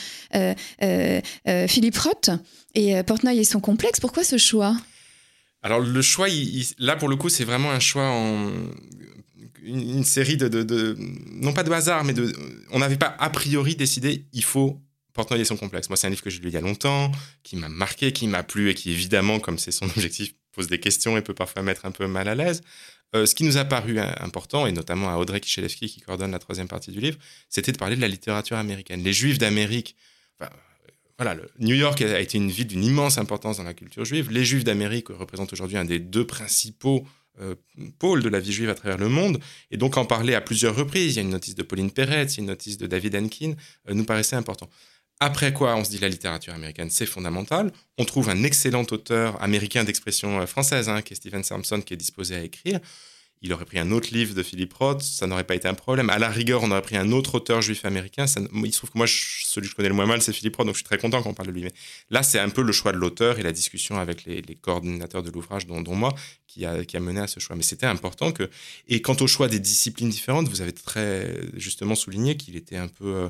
Philippe 1.68 1.98
Roth 1.98 2.30
et 2.74 3.02
Portnoy 3.02 3.38
et 3.38 3.44
son 3.44 3.60
complexe. 3.60 4.00
Pourquoi 4.00 4.24
ce 4.24 4.38
choix? 4.38 4.76
Alors 5.62 5.80
le 5.80 6.02
choix, 6.02 6.28
là 6.78 6.96
pour 6.96 7.08
le 7.08 7.16
coup, 7.16 7.28
c'est 7.28 7.44
vraiment 7.44 7.70
un 7.70 7.80
choix 7.80 8.08
en 8.08 8.50
une, 9.62 10.04
série 10.04 10.36
de, 10.36 10.96
non 11.32 11.52
pas 11.52 11.62
de 11.62 11.70
hasard, 11.70 12.04
mais 12.04 12.14
on 12.70 12.78
n'avait 12.78 12.96
pas 12.96 13.14
a 13.18 13.30
priori 13.30 13.76
décidé, 13.76 14.26
il 14.32 14.44
faut 14.44 14.80
Portnoy 15.12 15.40
et 15.40 15.44
son 15.44 15.56
complexe. 15.56 15.88
Moi, 15.88 15.96
c'est 15.96 16.06
un 16.06 16.10
livre 16.10 16.22
que 16.22 16.30
j'ai 16.30 16.40
lu 16.40 16.48
il 16.48 16.54
y 16.54 16.56
a 16.56 16.60
longtemps, 16.60 17.10
qui 17.42 17.56
m'a 17.56 17.68
marqué, 17.68 18.12
qui 18.12 18.26
m'a 18.26 18.42
plu 18.42 18.70
et 18.70 18.74
qui 18.74 18.90
évidemment, 18.90 19.40
comme 19.40 19.58
c'est 19.58 19.72
son 19.72 19.86
objectif, 19.96 20.34
pose 20.52 20.68
des 20.68 20.80
questions 20.80 21.16
et 21.16 21.22
peut 21.22 21.34
parfois 21.34 21.62
mettre 21.62 21.86
un 21.86 21.90
peu 21.90 22.06
mal 22.06 22.28
à 22.28 22.34
l'aise. 22.34 22.62
Euh, 23.14 23.26
ce 23.26 23.34
qui 23.34 23.44
nous 23.44 23.56
a 23.56 23.64
paru 23.64 23.98
important, 23.98 24.66
et 24.66 24.72
notamment 24.72 25.10
à 25.10 25.16
Audrey 25.16 25.40
Kichelewski 25.40 25.88
qui 25.88 26.00
coordonne 26.00 26.30
la 26.30 26.38
troisième 26.38 26.68
partie 26.68 26.92
du 26.92 27.00
livre, 27.00 27.18
c'était 27.48 27.72
de 27.72 27.78
parler 27.78 27.96
de 27.96 28.00
la 28.00 28.08
littérature 28.08 28.56
américaine. 28.56 29.02
Les 29.02 29.12
Juifs 29.12 29.38
d'Amérique, 29.38 29.96
voilà, 31.18 31.36
New 31.58 31.74
York 31.74 32.00
a 32.00 32.18
été 32.18 32.38
une 32.38 32.50
ville 32.50 32.66
d'une 32.66 32.82
immense 32.82 33.18
importance 33.18 33.58
dans 33.58 33.62
la 33.62 33.74
culture 33.74 34.06
juive. 34.06 34.30
Les 34.30 34.42
Juifs 34.42 34.64
d'Amérique 34.64 35.08
représentent 35.08 35.52
aujourd'hui 35.52 35.76
un 35.76 35.84
des 35.84 35.98
deux 35.98 36.26
principaux 36.26 37.04
euh, 37.40 37.54
pôles 37.98 38.22
de 38.22 38.28
la 38.28 38.40
vie 38.40 38.52
juive 38.52 38.70
à 38.70 38.74
travers 38.74 38.96
le 38.96 39.08
monde. 39.08 39.38
Et 39.70 39.76
donc 39.76 39.96
en 39.96 40.06
parler 40.06 40.34
à 40.34 40.40
plusieurs 40.40 40.74
reprises, 40.74 41.12
il 41.12 41.16
y 41.16 41.18
a 41.18 41.22
une 41.22 41.30
notice 41.30 41.54
de 41.54 41.62
Pauline 41.62 41.90
Perret, 41.90 42.24
il 42.24 42.36
y 42.36 42.38
a 42.38 42.40
une 42.40 42.46
notice 42.46 42.78
de 42.78 42.86
David 42.86 43.16
Henkin, 43.16 43.52
euh, 43.88 43.94
nous 43.94 44.04
paraissait 44.04 44.36
important. 44.36 44.70
Après 45.22 45.52
quoi, 45.52 45.76
on 45.76 45.84
se 45.84 45.90
dit 45.90 45.98
la 45.98 46.08
littérature 46.08 46.54
américaine, 46.54 46.88
c'est 46.88 47.04
fondamental. 47.04 47.70
On 47.98 48.06
trouve 48.06 48.30
un 48.30 48.42
excellent 48.42 48.86
auteur 48.90 49.40
américain 49.42 49.84
d'expression 49.84 50.40
euh, 50.40 50.46
française, 50.46 50.88
hein, 50.88 51.02
qui 51.02 51.12
est 51.12 51.16
Stephen 51.16 51.44
Sampson, 51.44 51.82
qui 51.82 51.92
est 51.92 51.98
disposé 51.98 52.36
à 52.36 52.42
écrire. 52.42 52.80
Il 53.42 53.52
aurait 53.52 53.66
pris 53.66 53.78
un 53.78 53.90
autre 53.90 54.08
livre 54.12 54.34
de 54.34 54.42
Philippe 54.42 54.72
Roth, 54.74 55.02
ça 55.02 55.26
n'aurait 55.26 55.44
pas 55.44 55.54
été 55.54 55.68
un 55.68 55.74
problème. 55.74 56.08
À 56.10 56.18
la 56.18 56.28
rigueur, 56.28 56.62
on 56.62 56.70
aurait 56.70 56.82
pris 56.82 56.96
un 56.96 57.10
autre 57.12 57.36
auteur 57.36 57.60
juif 57.60 57.84
américain. 57.86 58.24
il 58.26 58.72
se 58.72 58.78
trouve 58.78 58.90
que 58.90 58.98
moi, 58.98 59.06
celui 59.06 59.66
que 59.66 59.70
je 59.70 59.76
connais 59.76 59.88
le 59.88 59.94
moins 59.94 60.06
mal, 60.06 60.20
c'est 60.22 60.32
Philippe 60.32 60.56
Roth, 60.56 60.66
donc 60.66 60.74
je 60.74 60.80
suis 60.80 60.84
très 60.84 60.98
content 60.98 61.22
qu'on 61.22 61.34
parle 61.34 61.48
de 61.48 61.52
lui. 61.52 61.62
Mais 61.62 61.72
là, 62.10 62.22
c'est 62.22 62.38
un 62.38 62.50
peu 62.50 62.62
le 62.62 62.72
choix 62.72 62.92
de 62.92 62.98
l'auteur 62.98 63.38
et 63.38 63.42
la 63.42 63.52
discussion 63.52 63.98
avec 63.98 64.24
les, 64.24 64.42
coordinateurs 64.56 65.22
de 65.22 65.30
l'ouvrage, 65.30 65.66
dont, 65.66 65.94
moi, 65.94 66.14
qui 66.46 66.64
a, 66.64 66.84
qui 66.84 66.96
a, 66.96 67.00
mené 67.00 67.20
à 67.20 67.26
ce 67.26 67.40
choix. 67.40 67.56
Mais 67.56 67.62
c'était 67.62 67.86
important 67.86 68.32
que. 68.32 68.48
Et 68.88 69.00
quant 69.00 69.16
au 69.20 69.26
choix 69.26 69.48
des 69.48 69.58
disciplines 69.58 70.10
différentes, 70.10 70.48
vous 70.48 70.60
avez 70.60 70.72
très 70.72 71.34
justement 71.54 71.94
souligné 71.94 72.36
qu'il 72.38 72.56
était 72.56 72.76
un 72.76 72.88
peu. 72.88 73.14
Euh, 73.14 73.28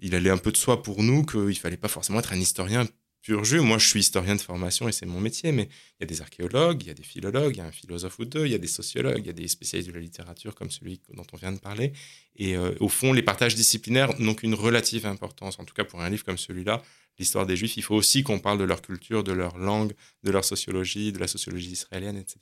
il 0.00 0.14
allait 0.14 0.30
un 0.30 0.38
peu 0.38 0.52
de 0.52 0.56
soi 0.56 0.82
pour 0.82 1.02
nous 1.02 1.24
qu'il 1.24 1.58
fallait 1.58 1.76
pas 1.76 1.88
forcément 1.88 2.18
être 2.20 2.32
un 2.32 2.40
historien 2.40 2.86
pur 3.22 3.44
jus. 3.44 3.60
Moi, 3.60 3.78
je 3.78 3.86
suis 3.86 4.00
historien 4.00 4.34
de 4.34 4.40
formation 4.40 4.88
et 4.88 4.92
c'est 4.92 5.06
mon 5.06 5.20
métier, 5.20 5.52
mais 5.52 5.64
il 5.98 6.02
y 6.02 6.04
a 6.04 6.06
des 6.06 6.20
archéologues, 6.22 6.82
il 6.82 6.88
y 6.88 6.90
a 6.90 6.94
des 6.94 7.02
philologues, 7.02 7.54
il 7.54 7.58
y 7.58 7.60
a 7.60 7.66
un 7.66 7.72
philosophe 7.72 8.18
ou 8.18 8.24
deux, 8.24 8.46
il 8.46 8.52
y 8.52 8.54
a 8.54 8.58
des 8.58 8.66
sociologues, 8.66 9.18
il 9.18 9.26
y 9.26 9.30
a 9.30 9.34
des 9.34 9.48
spécialistes 9.48 9.90
de 9.90 9.94
la 9.94 10.00
littérature 10.00 10.54
comme 10.54 10.70
celui 10.70 11.00
dont 11.12 11.26
on 11.32 11.36
vient 11.36 11.52
de 11.52 11.58
parler. 11.58 11.92
Et 12.36 12.56
euh, 12.56 12.72
au 12.80 12.88
fond, 12.88 13.12
les 13.12 13.22
partages 13.22 13.54
disciplinaires 13.54 14.18
n'ont 14.18 14.34
qu'une 14.34 14.54
relative 14.54 15.06
importance. 15.06 15.58
En 15.58 15.64
tout 15.64 15.74
cas, 15.74 15.84
pour 15.84 16.00
un 16.00 16.08
livre 16.08 16.24
comme 16.24 16.38
celui-là, 16.38 16.82
l'histoire 17.18 17.46
des 17.46 17.56
Juifs, 17.56 17.76
il 17.76 17.82
faut 17.82 17.94
aussi 17.94 18.22
qu'on 18.22 18.38
parle 18.38 18.58
de 18.58 18.64
leur 18.64 18.80
culture, 18.80 19.22
de 19.22 19.32
leur 19.32 19.58
langue, 19.58 19.92
de 20.22 20.30
leur 20.30 20.44
sociologie, 20.44 21.12
de 21.12 21.18
la 21.18 21.26
sociologie 21.26 21.72
israélienne, 21.72 22.16
etc. 22.16 22.38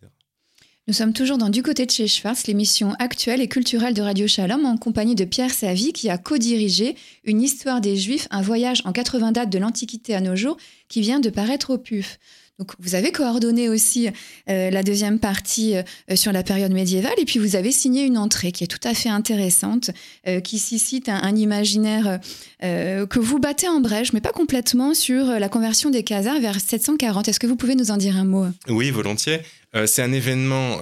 Nous 0.89 0.95
sommes 0.95 1.13
toujours 1.13 1.37
dans 1.37 1.51
Du 1.51 1.63
côté 1.63 1.85
de 1.85 1.91
chez 1.91 2.09
Schwartz, 2.09 2.47
l'émission 2.47 2.95
actuelle 2.99 3.43
et 3.43 3.49
culturelle 3.49 3.93
de 3.93 4.01
Radio 4.01 4.27
Shalom, 4.27 4.65
en 4.65 4.79
compagnie 4.79 5.15
de 5.15 5.27
Pierre 5.27 5.51
Savy, 5.51 5.93
qui 5.93 6.09
a 6.09 6.17
co-dirigé 6.17 6.97
Une 7.25 7.43
histoire 7.43 7.83
des 7.83 7.95
Juifs, 7.95 8.27
un 8.31 8.41
voyage 8.41 8.81
en 8.87 8.93
80 8.93 9.33
dates 9.33 9.51
de 9.51 9.59
l'Antiquité 9.59 10.15
à 10.15 10.23
nos 10.23 10.35
jours, 10.35 10.57
qui 10.89 11.03
vient 11.03 11.21
de 11.21 11.29
paraître 11.29 11.75
au 11.75 11.77
PUF. 11.77 12.19
Donc, 12.59 12.73
vous 12.81 12.97
avez 12.97 13.13
coordonné 13.13 13.69
aussi 13.69 14.09
euh, 14.51 14.71
la 14.71 14.83
deuxième 14.83 15.21
partie 15.21 15.77
euh, 15.77 15.83
sur 16.17 16.33
la 16.33 16.43
période 16.43 16.73
médiévale, 16.73 17.13
et 17.17 17.25
puis 17.25 17.39
vous 17.39 17.55
avez 17.55 17.71
signé 17.71 18.03
une 18.03 18.19
entrée 18.19 18.51
qui 18.51 18.65
est 18.65 18.67
tout 18.67 18.81
à 18.83 18.95
fait 18.95 19.09
intéressante, 19.09 19.93
euh, 20.27 20.41
qui 20.41 20.59
s'y 20.59 20.81
cite 20.81 21.09
un, 21.09 21.37
imaginaire 21.37 22.19
que 22.61 23.19
vous 23.21 23.39
battez 23.39 23.69
en 23.69 23.81
brèche, 23.81 24.13
mais 24.13 24.21
pas 24.21 24.33
complètement, 24.33 24.93
sur 24.93 25.27
la 25.27 25.49
conversion 25.49 25.91
des 25.91 26.03
Khazars 26.03 26.41
vers 26.41 26.59
740. 26.61 27.29
Est-ce 27.29 27.39
que 27.39 27.47
vous 27.47 27.55
pouvez 27.55 27.77
nous 27.77 27.93
en 27.93 27.97
dire 27.97 28.17
un 28.17 28.25
mot? 28.25 28.47
Oui, 28.69 28.91
volontiers. 28.91 29.41
C'est 29.87 30.03
un 30.03 30.13
événement 30.13 30.79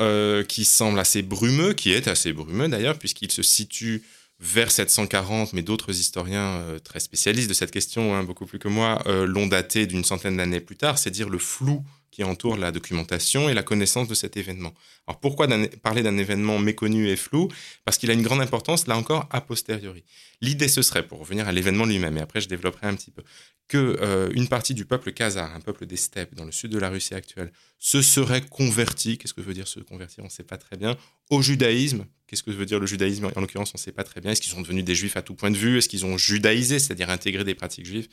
qui 0.49 0.65
semble 0.65 0.99
assez 0.99 1.21
brumeux, 1.23 1.75
qui 1.75 1.93
est 1.93 2.09
assez 2.09 2.33
brumeux 2.33 2.69
d'ailleurs, 2.69 2.99
puisqu'il 2.99 3.31
se 3.31 3.43
situe 3.43 4.03
vers 4.39 4.71
740, 4.71 5.53
mais 5.53 5.63
d'autres 5.63 5.99
historiens 5.99 6.59
euh, 6.61 6.79
très 6.79 7.01
spécialistes 7.01 7.49
de 7.49 7.55
cette 7.55 7.71
question, 7.71 8.15
hein, 8.15 8.23
beaucoup 8.23 8.47
plus 8.47 8.59
que 8.59 8.69
moi, 8.69 9.03
euh, 9.07 9.27
l'ont 9.27 9.47
daté 9.47 9.87
d'une 9.87 10.05
centaine 10.05 10.37
d'années 10.37 10.61
plus 10.61 10.77
tard, 10.77 10.99
c'est 10.99 11.11
dire 11.11 11.29
le 11.29 11.39
flou 11.39 11.83
qui 12.11 12.25
entoure 12.25 12.57
la 12.57 12.73
documentation 12.73 13.49
et 13.49 13.55
la 13.55 13.63
connaissance 13.63 14.09
de 14.09 14.15
cet 14.15 14.37
événement. 14.37 14.73
Alors 15.07 15.21
pourquoi 15.21 15.49
parler 15.83 16.03
d'un 16.03 16.17
événement 16.17 16.59
méconnu 16.59 17.09
et 17.09 17.17
flou? 17.17 17.49
Parce 17.85 17.99
qu'il 17.99 18.11
a 18.11 18.15
une 18.15 18.23
grande 18.23 18.41
importance, 18.41 18.87
là 18.87 18.97
encore, 18.97 19.27
a 19.31 19.41
posteriori. 19.41 20.03
L'idée, 20.41 20.69
ce 20.69 20.81
serait, 20.81 21.07
pour 21.07 21.19
revenir 21.19 21.47
à 21.47 21.53
l'événement 21.53 21.85
lui-même, 21.85 22.17
et 22.17 22.21
après 22.21 22.41
je 22.41 22.49
développerai 22.49 22.87
un 22.87 22.95
petit 22.95 23.11
peu, 23.11 23.23
que 23.69 23.99
euh, 24.01 24.31
une 24.33 24.49
partie 24.49 24.75
du 24.75 24.85
peuple 24.85 25.13
khazar, 25.13 25.53
un 25.55 25.61
peuple 25.61 25.87
des 25.87 25.97
steppes 25.97 26.35
dans 26.35 26.45
le 26.45 26.53
sud 26.53 26.71
de 26.71 26.79
la 26.79 26.89
Russie 26.89 27.15
actuelle, 27.15 27.53
se 27.79 28.01
serait 28.01 28.43
converti, 28.43 29.19
qu'est-ce 29.19 29.35
que 29.35 29.41
veut 29.41 29.55
dire 29.55 29.67
se 29.67 29.81
convertir, 29.81 30.23
on 30.23 30.29
ne 30.29 30.33
sait 30.33 30.45
pas 30.45 30.57
très 30.57 30.77
bien, 30.77 30.97
au 31.31 31.43
judaïsme. 31.43 32.07
Qu'est-ce 32.27 32.43
que 32.43 32.51
veut 32.51 32.67
dire 32.67 32.81
le 32.81 32.87
judaïsme? 32.87 33.31
En 33.37 33.41
l'occurrence, 33.41 33.73
on 33.75 33.79
ne 33.79 33.83
sait 33.83 33.93
pas 33.93 34.05
très 34.05 34.21
bien. 34.21 34.33
Est-ce 34.33 34.41
qu'ils 34.41 34.51
sont 34.51 34.61
devenus 34.61 34.85
des 34.85 34.95
juifs 34.95 35.17
à 35.17 35.23
tout 35.23 35.35
point 35.35 35.51
de 35.51 35.57
vue? 35.57 35.79
Est-ce 35.79 35.89
qu'ils 35.89 36.05
ont 36.05 36.19
judaïsé, 36.19 36.79
c'est-à-dire 36.79 37.11
intégré 37.11 37.45
des 37.45 37.55
pratiques 37.55 37.87
juives? 37.87 38.09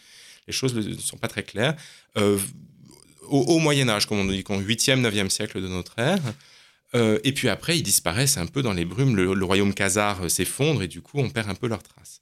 Les 0.47 0.53
choses 0.53 0.75
ne 0.75 0.93
sont 0.97 1.17
pas 1.17 1.27
très 1.27 1.43
claires. 1.43 1.75
Euh, 2.17 2.37
au, 3.23 3.57
Moyen 3.59 3.89
Âge, 3.89 4.05
comme 4.05 4.19
on 4.19 4.25
dit, 4.25 4.43
au 4.47 4.61
8e, 4.61 5.01
9e 5.01 5.29
siècle 5.29 5.61
de 5.61 5.67
notre 5.67 5.97
ère. 5.97 6.21
Euh, 6.95 7.17
et 7.23 7.31
puis 7.31 7.49
après, 7.49 7.77
ils 7.77 7.83
disparaissent 7.83 8.37
un 8.37 8.45
peu 8.45 8.61
dans 8.61 8.73
les 8.73 8.85
brumes, 8.85 9.15
le, 9.15 9.33
le 9.33 9.45
royaume 9.45 9.73
khazar 9.73 10.29
s'effondre 10.29 10.83
et 10.83 10.87
du 10.87 11.01
coup, 11.01 11.19
on 11.19 11.29
perd 11.29 11.49
un 11.49 11.55
peu 11.55 11.67
leurs 11.67 11.81
traces. 11.81 12.21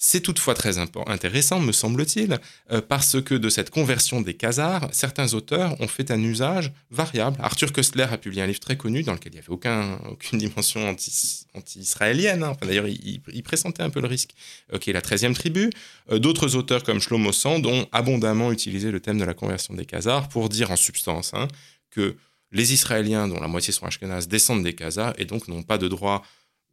C'est 0.00 0.20
toutefois 0.20 0.54
très 0.54 0.78
intéressant, 0.78 1.58
me 1.58 1.72
semble-t-il, 1.72 2.38
euh, 2.70 2.80
parce 2.80 3.20
que 3.20 3.34
de 3.34 3.48
cette 3.48 3.70
conversion 3.70 4.20
des 4.20 4.34
Khazars, 4.34 4.88
certains 4.92 5.34
auteurs 5.34 5.78
ont 5.80 5.88
fait 5.88 6.12
un 6.12 6.22
usage 6.22 6.72
variable. 6.92 7.36
Arthur 7.40 7.72
Koestler 7.72 8.06
a 8.08 8.16
publié 8.16 8.42
un 8.42 8.46
livre 8.46 8.60
très 8.60 8.76
connu 8.76 9.02
dans 9.02 9.14
lequel 9.14 9.32
il 9.32 9.34
n'y 9.34 9.40
avait 9.40 9.48
aucun, 9.48 9.98
aucune 10.08 10.38
dimension 10.38 10.88
anti-israélienne. 10.88 12.44
Hein. 12.44 12.56
D'ailleurs, 12.62 12.86
il, 12.86 13.42
pressentait 13.42 13.82
un 13.82 13.90
peu 13.90 14.00
le 14.00 14.06
risque, 14.06 14.30
euh, 14.72 14.78
qui 14.78 14.90
est 14.90 14.92
la 14.92 15.00
13e 15.00 15.34
tribu. 15.34 15.68
Euh, 16.12 16.20
d'autres 16.20 16.54
auteurs 16.54 16.84
comme 16.84 17.00
Shlomo 17.00 17.32
Sand 17.32 17.66
ont 17.66 17.88
abondamment 17.90 18.52
utilisé 18.52 18.92
le 18.92 19.00
thème 19.00 19.18
de 19.18 19.24
la 19.24 19.34
conversion 19.34 19.74
des 19.74 19.84
Khazars 19.84 20.28
pour 20.28 20.48
dire 20.48 20.70
en 20.70 20.76
substance 20.76 21.34
hein, 21.34 21.48
que 21.90 22.14
les 22.52 22.72
Israéliens, 22.72 23.26
dont 23.26 23.40
la 23.40 23.48
moitié 23.48 23.72
sont 23.72 23.86
ashkénazes, 23.86 24.28
descendent 24.28 24.62
des 24.62 24.74
Khazars 24.74 25.14
et 25.18 25.24
donc 25.24 25.48
n'ont 25.48 25.64
pas 25.64 25.76
de 25.76 25.88
droit 25.88 26.22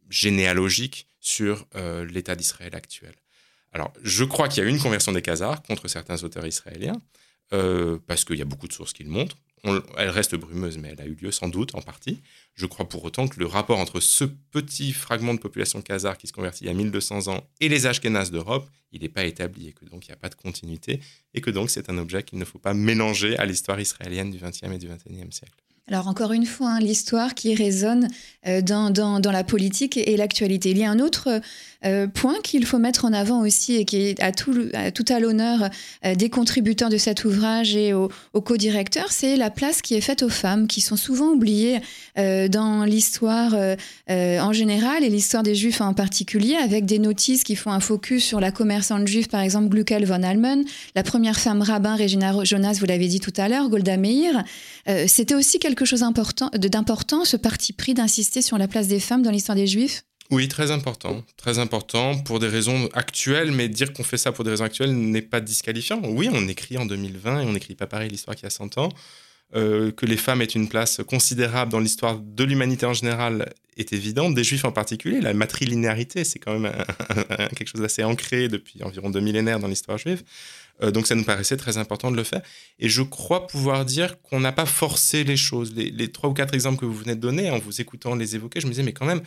généalogique 0.08 1.08
sur 1.20 1.66
euh, 1.74 2.04
l'État 2.04 2.36
d'Israël 2.36 2.74
actuel. 2.74 3.14
Alors, 3.72 3.92
je 4.02 4.24
crois 4.24 4.48
qu'il 4.48 4.62
y 4.62 4.66
a 4.66 4.68
eu 4.68 4.72
une 4.72 4.80
conversion 4.80 5.12
des 5.12 5.22
Khazars 5.22 5.62
contre 5.62 5.88
certains 5.88 6.22
auteurs 6.22 6.46
israéliens, 6.46 7.00
euh, 7.52 7.98
parce 8.06 8.24
qu'il 8.24 8.36
y 8.36 8.42
a 8.42 8.46
beaucoup 8.46 8.68
de 8.68 8.72
sources 8.72 8.92
qui 8.92 9.04
le 9.04 9.10
montrent. 9.10 9.36
elle 9.96 10.10
reste 10.10 10.34
brumeuse, 10.34 10.78
mais 10.78 10.90
elle 10.92 11.00
a 11.00 11.06
eu 11.06 11.14
lieu 11.14 11.30
sans 11.30 11.48
doute 11.48 11.74
en 11.74 11.82
partie. 11.82 12.20
Je 12.54 12.66
crois 12.66 12.88
pour 12.88 13.04
autant 13.04 13.28
que 13.28 13.38
le 13.38 13.46
rapport 13.46 13.78
entre 13.78 14.00
ce 14.00 14.24
petit 14.24 14.92
fragment 14.92 15.34
de 15.34 15.40
population 15.40 15.82
khazar 15.82 16.18
qui 16.18 16.26
se 16.26 16.32
convertit 16.32 16.64
il 16.64 16.66
y 16.68 16.70
a 16.70 16.74
1200 16.74 17.28
ans 17.28 17.44
et 17.60 17.68
les 17.68 17.86
Ashkénazes 17.86 18.30
d'Europe, 18.30 18.68
il 18.92 19.02
n'est 19.02 19.08
pas 19.08 19.24
établi 19.24 19.68
et 19.68 19.72
que 19.72 19.84
donc 19.84 20.06
il 20.06 20.10
n'y 20.10 20.14
a 20.14 20.18
pas 20.18 20.28
de 20.28 20.34
continuité 20.34 21.00
et 21.34 21.40
que 21.40 21.50
donc 21.50 21.70
c'est 21.70 21.90
un 21.90 21.98
objet 21.98 22.22
qu'il 22.22 22.38
ne 22.38 22.44
faut 22.44 22.58
pas 22.58 22.74
mélanger 22.74 23.36
à 23.38 23.44
l'histoire 23.44 23.80
israélienne 23.80 24.30
du 24.30 24.38
XXe 24.38 24.62
et 24.64 24.78
du 24.78 24.88
XXIe 24.88 25.32
siècle. 25.32 25.62
Alors 25.88 26.08
encore 26.08 26.32
une 26.32 26.46
fois, 26.46 26.70
hein, 26.70 26.80
l'histoire 26.80 27.34
qui 27.34 27.54
résonne 27.54 28.08
euh, 28.48 28.60
dans, 28.60 29.20
la 29.30 29.44
politique 29.44 29.96
et, 29.96 30.16
l'actualité. 30.16 30.70
Il 30.70 30.78
y 30.78 30.84
a 30.84 30.90
un 30.90 30.98
autre 30.98 31.40
euh, 31.84 32.08
point 32.08 32.34
qu'il 32.42 32.66
faut 32.66 32.78
mettre 32.78 33.04
en 33.04 33.12
avant 33.12 33.42
aussi 33.42 33.76
et 33.76 33.84
qui 33.84 33.98
est 33.98 34.20
à 34.20 34.32
tout 34.32 34.68
à, 34.72 34.90
tout 34.90 35.04
à 35.08 35.20
l'honneur 35.20 35.68
euh, 36.04 36.16
des 36.16 36.28
contributeurs 36.28 36.88
de 36.88 36.96
cet 36.96 37.24
ouvrage 37.24 37.76
et 37.76 37.92
aux, 37.92 38.10
co-directeurs, 38.32 39.12
c'est 39.12 39.36
la 39.36 39.50
place 39.50 39.80
qui 39.80 39.94
est 39.94 40.00
faite 40.00 40.24
aux 40.24 40.28
femmes, 40.28 40.66
qui 40.66 40.80
sont 40.80 40.96
souvent 40.96 41.30
oubliées 41.30 41.80
dans 42.16 42.84
l'histoire 42.84 43.54
en 44.08 44.52
général 44.52 45.04
et 45.04 45.08
l'histoire 45.08 45.42
des 45.42 45.54
Juifs 45.54 45.80
en 45.80 45.94
particulier, 45.94 46.54
avec 46.54 46.86
des 46.86 46.98
notices 46.98 47.44
qui 47.44 47.56
font 47.56 47.70
un 47.70 47.80
focus 47.80 48.24
sur 48.24 48.40
la 48.40 48.52
commerçante 48.52 49.06
juive, 49.06 49.28
par 49.28 49.40
exemple 49.40 49.68
Gluckel 49.68 50.04
von 50.04 50.22
Almen, 50.22 50.64
la 50.94 51.02
première 51.02 51.38
femme 51.40 51.62
rabbin, 51.62 51.96
Regina 51.96 52.44
Jonas, 52.44 52.76
vous 52.78 52.86
l'avez 52.86 53.08
dit 53.08 53.20
tout 53.20 53.32
à 53.36 53.48
l'heure, 53.48 53.68
Golda 53.68 53.96
Meir. 53.96 54.44
C'était 55.06 55.34
aussi 55.34 55.58
quelque 55.58 55.75
chose 55.84 56.00
d'important, 56.00 57.24
ce 57.24 57.36
parti 57.36 57.72
pris 57.72 57.94
d'insister 57.94 58.42
sur 58.42 58.58
la 58.58 58.68
place 58.68 58.88
des 58.88 59.00
femmes 59.00 59.22
dans 59.22 59.30
l'histoire 59.30 59.56
des 59.56 59.66
Juifs? 59.66 60.04
Oui, 60.30 60.48
très 60.48 60.70
important. 60.70 61.24
Très 61.36 61.58
important 61.58 62.18
pour 62.18 62.40
des 62.40 62.48
raisons 62.48 62.88
actuelles, 62.94 63.52
mais 63.52 63.68
dire 63.68 63.92
qu'on 63.92 64.02
fait 64.02 64.16
ça 64.16 64.32
pour 64.32 64.44
des 64.44 64.50
raisons 64.50 64.64
actuelles 64.64 64.92
n'est 64.92 65.22
pas 65.22 65.40
disqualifiant. 65.40 66.00
Oui, 66.04 66.28
on 66.32 66.48
écrit 66.48 66.78
en 66.78 66.86
2020 66.86 67.42
et 67.42 67.44
on 67.44 67.52
n'écrit 67.52 67.74
pas 67.74 67.86
pareil 67.86 68.10
l'histoire 68.10 68.34
qu'il 68.34 68.44
y 68.44 68.46
a 68.46 68.50
100 68.50 68.78
ans. 68.78 68.88
Euh, 69.54 69.92
que 69.92 70.06
les 70.06 70.16
femmes 70.16 70.42
aient 70.42 70.44
une 70.44 70.68
place 70.68 71.00
considérable 71.06 71.70
dans 71.70 71.78
l'histoire 71.78 72.18
de 72.18 72.42
l'humanité 72.42 72.84
en 72.84 72.94
général 72.94 73.52
est 73.76 73.92
évident, 73.92 74.28
des 74.28 74.42
juifs 74.42 74.64
en 74.64 74.72
particulier. 74.72 75.20
La 75.20 75.34
matrilinéarité, 75.34 76.24
c'est 76.24 76.40
quand 76.40 76.58
même 76.58 76.72
quelque 77.54 77.68
chose 77.68 77.80
d'assez 77.80 78.02
ancré 78.02 78.48
depuis 78.48 78.82
environ 78.82 79.08
deux 79.08 79.20
millénaires 79.20 79.60
dans 79.60 79.68
l'histoire 79.68 79.98
juive. 79.98 80.24
Euh, 80.82 80.90
donc 80.90 81.06
ça 81.06 81.14
nous 81.14 81.24
paraissait 81.24 81.56
très 81.56 81.78
important 81.78 82.10
de 82.10 82.16
le 82.16 82.24
faire. 82.24 82.42
Et 82.78 82.88
je 82.88 83.02
crois 83.02 83.46
pouvoir 83.46 83.84
dire 83.84 84.20
qu'on 84.22 84.40
n'a 84.40 84.52
pas 84.52 84.66
forcé 84.66 85.24
les 85.24 85.36
choses. 85.36 85.74
Les, 85.74 86.12
trois 86.12 86.30
ou 86.30 86.34
quatre 86.34 86.54
exemples 86.54 86.78
que 86.78 86.84
vous 86.84 86.94
venez 86.94 87.14
de 87.14 87.20
donner, 87.20 87.50
en 87.50 87.58
vous 87.58 87.80
écoutant 87.80 88.14
les 88.14 88.34
évoquer, 88.36 88.60
je 88.60 88.66
me 88.66 88.72
disais, 88.72 88.82
mais 88.82 88.92
quand 88.92 89.06
même, 89.06 89.22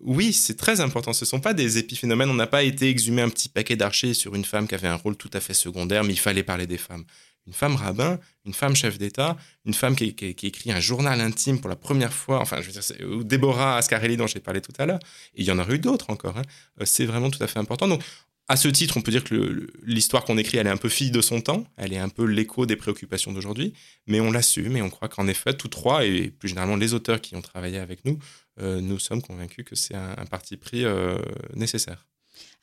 oui, 0.00 0.32
c'est 0.32 0.56
très 0.56 0.80
important. 0.80 1.12
Ce 1.12 1.24
ne 1.24 1.28
sont 1.28 1.40
pas 1.40 1.54
des 1.54 1.78
épiphénomènes. 1.78 2.30
On 2.30 2.34
n'a 2.34 2.46
pas 2.46 2.62
été 2.62 2.88
exhumé 2.88 3.22
un 3.22 3.28
petit 3.28 3.48
paquet 3.48 3.76
d'archers 3.76 4.14
sur 4.14 4.34
une 4.34 4.44
femme 4.44 4.68
qui 4.68 4.74
avait 4.74 4.88
un 4.88 4.94
rôle 4.94 5.16
tout 5.16 5.30
à 5.32 5.40
fait 5.40 5.54
secondaire, 5.54 6.04
mais 6.04 6.12
il 6.12 6.18
fallait 6.18 6.44
parler 6.44 6.66
des 6.66 6.78
femmes. 6.78 7.04
une 7.46 7.54
femme 7.54 7.76
rabbin, 7.76 8.20
une 8.44 8.52
femme 8.52 8.76
chef 8.76 8.98
d'État, 8.98 9.36
une 9.64 9.72
femme 9.74 9.96
qui, 9.96 10.04
écrit 10.04 10.70
un 10.70 10.80
journal 10.80 11.18
intime 11.20 11.58
pour 11.60 11.70
la 11.70 11.76
première 11.76 12.12
fois, 12.12 12.40
enfin, 12.40 12.60
je 12.60 12.70
veux 12.70 12.72
dire, 12.72 13.08
ou 13.08 13.24
Déborah 13.24 13.78
Ascarelli 13.78 14.18
dont 14.18 14.26
j'ai 14.26 14.40
parlé 14.40 14.60
tout 14.60 14.72
à 14.78 14.84
l'heure, 14.84 14.98
et 15.34 15.40
il 15.40 15.46
y 15.46 15.50
en 15.50 15.58
aurait 15.58 15.76
eu 15.76 15.78
d'autres 15.78 16.10
encore. 16.10 16.36
Hein. 16.36 16.42
Euh, 16.80 16.84
c'est 16.84 17.06
vraiment 17.06 17.30
tout 17.30 17.42
à 17.42 17.46
fait 17.46 17.58
important. 17.58 17.88
Donc, 17.88 18.02
à 18.48 18.56
ce 18.56 18.68
titre, 18.68 18.96
on 18.96 19.02
peut 19.02 19.10
dire 19.10 19.24
que 19.24 19.66
l'histoire 19.84 20.24
qu'on 20.24 20.38
écrit, 20.38 20.56
elle 20.56 20.66
est 20.66 20.70
un 20.70 20.78
peu 20.78 20.88
fille 20.88 21.10
de 21.10 21.20
son 21.20 21.42
temps, 21.42 21.64
elle 21.76 21.92
est 21.92 21.98
un 21.98 22.08
peu 22.08 22.24
l'écho 22.24 22.64
des 22.64 22.76
préoccupations 22.76 23.32
d'aujourd'hui, 23.32 23.74
mais 24.06 24.20
on 24.20 24.30
l'assume 24.30 24.74
et 24.76 24.82
on 24.82 24.88
croit 24.88 25.08
qu'en 25.08 25.28
effet, 25.28 25.52
tous 25.52 25.68
trois, 25.68 26.06
et 26.06 26.30
plus 26.30 26.48
généralement 26.48 26.76
les 26.76 26.94
auteurs 26.94 27.20
qui 27.20 27.36
ont 27.36 27.42
travaillé 27.42 27.78
avec 27.78 28.06
nous, 28.06 28.18
euh, 28.60 28.80
nous 28.80 28.98
sommes 28.98 29.20
convaincus 29.20 29.66
que 29.66 29.76
c'est 29.76 29.94
un, 29.94 30.24
parti 30.30 30.56
pris 30.56 30.86
euh, 30.86 31.18
nécessaire. 31.54 32.06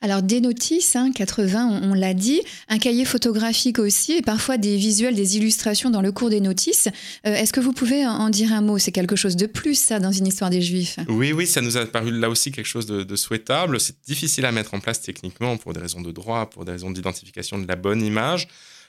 Alors 0.02 0.22
des 0.22 0.42
notices, 0.42 0.94
80, 1.14 1.58
hein, 1.58 1.80
on, 1.82 1.94
l'a 1.94 2.12
dit, 2.12 2.42
un 2.68 2.78
cahier 2.78 3.06
photographique 3.06 3.78
aussi, 3.78 4.12
et 4.12 4.22
parfois 4.22 4.58
des 4.58 4.76
visuels, 4.76 5.14
des 5.14 5.38
illustrations 5.38 5.88
dans 5.88 6.02
le 6.02 6.12
cours 6.12 6.28
des 6.28 6.40
notices. 6.40 6.88
Euh, 7.26 7.34
est-ce 7.34 7.52
que 7.52 7.60
vous 7.60 7.72
pouvez 7.72 8.06
en 8.06 8.28
dire 8.28 8.52
un 8.52 8.60
mot? 8.60 8.76
C'est 8.76 8.92
quelque 8.92 9.16
chose 9.16 9.36
de 9.36 9.46
plus, 9.46 9.74
ça, 9.74 9.98
dans 9.98 10.12
une 10.12 10.26
histoire 10.26 10.50
des 10.50 10.60
Juifs 10.60 10.98
Oui, 11.08 11.32
oui, 11.32 11.46
ça 11.46 11.62
nous 11.62 11.78
a 11.78 11.86
paru 11.86 12.10
là 12.10 12.28
aussi 12.28 12.52
quelque 12.52 12.66
chose 12.66 12.84
de, 12.84 13.16
souhaitable. 13.16 13.80
C'est 13.80 13.96
difficile 14.06 14.44
à 14.44 14.52
mettre 14.52 14.74
en 14.74 14.80
place 14.80 15.00
techniquement 15.00 15.56
pour 15.56 15.72
des 15.72 15.80
raisons 15.80 16.02
de 16.02 16.12
droit, 16.12 16.50
pour 16.50 16.66
des 16.66 16.72
raisons 16.72 16.90
d'identification 16.90 17.58
de 17.58 17.66
la 17.66 17.76
bonne 17.76 18.02
image. 18.02 18.48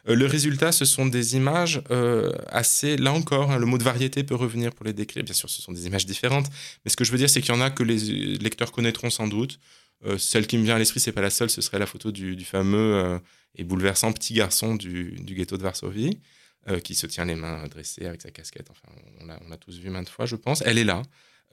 Euh, 0.10 0.16
le 0.16 0.26
résultat, 0.26 0.74
ce 0.74 0.84
sont 0.84 1.06
des 1.06 1.38
images 1.38 1.82
euh, 1.90 2.34
assez, 2.50 2.98
là 2.98 3.14
encore, 3.14 3.52
hein, 3.52 3.58
le 3.58 3.66
mot 3.66 3.78
de 3.78 3.84
variété 3.84 4.24
peut 4.26 4.36
revenir 4.36 4.74
pour 4.74 4.86
les 4.86 4.94
décrire. 4.94 5.24
Bien 5.24 5.34
sûr, 5.34 5.50
ce 5.50 5.62
sont 5.62 5.72
des 5.72 5.88
images 5.88 6.06
différentes, 6.06 6.48
mais 6.84 6.92
ce 6.92 6.98
que 6.98 7.06
je 7.06 7.14
veux 7.14 7.18
dire, 7.18 7.30
c'est 7.30 7.42
qu'il 7.42 7.56
y 7.56 7.58
en 7.58 7.62
a 7.62 7.70
que 7.70 7.84
les 7.84 8.38
lecteurs 8.38 8.74
connaîtront 8.74 9.10
sans 9.10 9.28
doute. 9.28 9.58
Euh, 10.06 10.18
celle 10.18 10.48
qui 10.48 10.58
me 10.58 10.64
vient 10.64 10.76
à 10.76 10.80
l'esprit, 10.80 11.00
c'est 11.00 11.12
pas 11.12 11.22
la 11.22 11.30
seule, 11.30 11.50
ce 11.50 11.62
serait 11.62 11.80
la 11.80 11.86
photo 11.86 12.12
du, 12.12 12.44
fameux 12.46 12.96
euh, 12.96 13.20
et 13.56 13.64
bouleversant 13.64 14.12
petit 14.14 14.34
garçon 14.34 14.76
du, 14.76 15.16
ghetto 15.24 15.58
de 15.58 15.64
Varsovie, 15.64 16.20
euh, 16.68 16.80
qui 16.80 16.96
se 16.96 17.08
tient 17.08 17.26
les 17.26 17.36
mains 17.36 17.68
dressées 17.68 18.06
avec 18.06 18.22
sa 18.22 18.30
casquette. 18.30 18.70
Enfin, 18.70 18.90
on 19.20 19.50
l'a 19.50 19.58
tous 19.58 19.80
vu 19.80 19.90
maintes 19.90 20.10
fois, 20.10 20.26
je 20.26 20.36
pense. 20.36 20.62
Elle 20.66 20.78
est 20.78 20.84
là. 20.84 21.02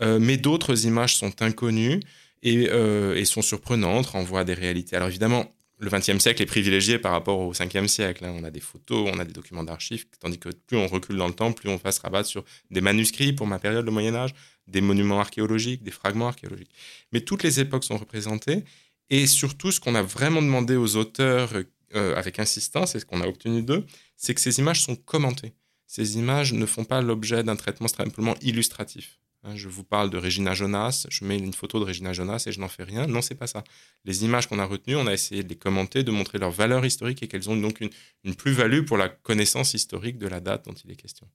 mais 0.01 0.37
d'autres 0.37 0.87
images 0.87 1.17
sont 1.17 1.43
inconnues 1.43 2.01
et, 2.43 3.25
sont 3.25 3.43
surprenantes, 3.43 4.07
renvoient 4.07 4.41
à 4.41 4.45
des 4.45 4.55
réalités. 4.55 4.97
Alors 4.97 5.09
évidemment, 5.09 5.55
le 5.79 5.91
XXe 5.91 6.19
siècle 6.19 6.43
est 6.43 6.47
privilégié 6.47 6.99
par 6.99 7.13
rapport 7.13 7.39
au 7.41 7.51
Ve 7.51 7.87
siècle. 7.87 8.25
Hein. 8.25 8.35
On 8.39 8.45
a 8.45 8.51
des 8.51 8.61
photos, 8.61 9.11
on 9.13 9.19
a 9.19 9.25
des 9.25 9.33
documents 9.33 9.65
d'archives, 9.65 10.07
tandis 10.21 10.39
que 10.39 10.49
plus 10.49 10.77
on 10.77 10.87
recule 10.87 11.17
dans 11.17 11.27
le 11.27 11.35
temps, 11.35 11.53
plus 11.53 11.69
on 11.69 11.77
va 11.77 11.93
se 11.93 12.01
rabattre 12.01 12.29
sur 12.29 12.45
des 12.71 12.81
manuscrits 12.81 13.33
pour 13.33 13.47
ma 13.47 13.59
période, 13.59 13.85
le 13.85 13.91
Moyen 13.91 14.15
Âge, 14.15 14.35
des 14.69 14.81
monuments 14.81 15.21
archéologiques, 15.21 15.83
des 15.83 15.91
fragments 15.91 16.29
archéologiques. 16.29 16.71
Mais 17.13 17.21
toutes 17.21 17.43
les 17.43 17.61
époques 17.61 17.85
sont 17.85 17.99
représentées, 17.99 18.65
et 19.11 19.27
surtout 19.27 19.71
ce 19.71 19.81
qu'on 19.81 19.95
a 19.95 20.03
vraiment 20.03 20.43
demandé 20.43 20.77
aux 20.77 20.97
auteurs 20.97 21.51
euh, 21.95 22.17
avec 22.17 22.39
insistance, 22.39 22.95
et 22.95 23.01
ce 23.01 23.05
qu'on 23.05 23.21
a 23.21 23.27
obtenu 23.27 23.63
d'eux, 23.63 23.85
c'est 24.17 24.35
que 24.35 24.41
ces 24.41 24.59
images 24.59 24.83
sont 24.83 24.97
commentées. 24.97 25.53
Ces 25.87 26.17
images 26.17 26.53
ne 26.53 26.67
font 26.67 26.85
pas 26.85 27.03
l'objet 27.03 27.43
d'un 27.43 27.57
traitement 27.57 27.89
simplement 27.89 28.35
illustratif. 28.41 29.19
Hein, 29.47 29.57
je 29.57 29.69
vous 29.69 29.85
parle 29.85 30.09
de 30.09 30.17
Regina 30.17 30.55
Jonas, 30.55 31.07
je 31.11 31.25
mets 31.25 31.39
une 31.39 31.53
photo 31.53 31.79
de 31.79 31.85
Regina 31.85 32.15
Jonas 32.15 32.45
et 32.47 32.53
je 32.53 32.61
n'en 32.61 32.69
fais 32.69 32.83
rien. 32.83 33.07
Non, 33.07 33.21
c'est 33.21 33.35
pas 33.35 33.47
ça. 33.47 33.63
Les 34.07 34.25
images 34.25 34.49
qu'on 34.49 34.59
a 34.59 34.65
retenues, 34.65 34.97
on 34.97 35.07
a 35.07 35.13
essayé 35.13 35.43
de 35.43 35.49
les 35.51 35.59
commenter, 35.59 36.03
de 36.03 36.11
montrer 36.11 36.39
leur 36.39 36.51
valeur 36.51 36.85
historique 36.87 37.23
et 37.23 37.29
qu'elles 37.29 37.51
ont 37.51 37.57
donc 37.57 37.81
une 38.25 38.35
plus-value 38.35 38.85
pour 38.85 38.97
la 38.97 39.11
connaissance 39.11 39.75
historique 39.75 40.17
de 40.17 40.29
la 40.29 40.41
date 40.41 40.65
dont 40.65 40.73
il 40.73 40.91
est 40.91 40.97
question. 40.97 41.29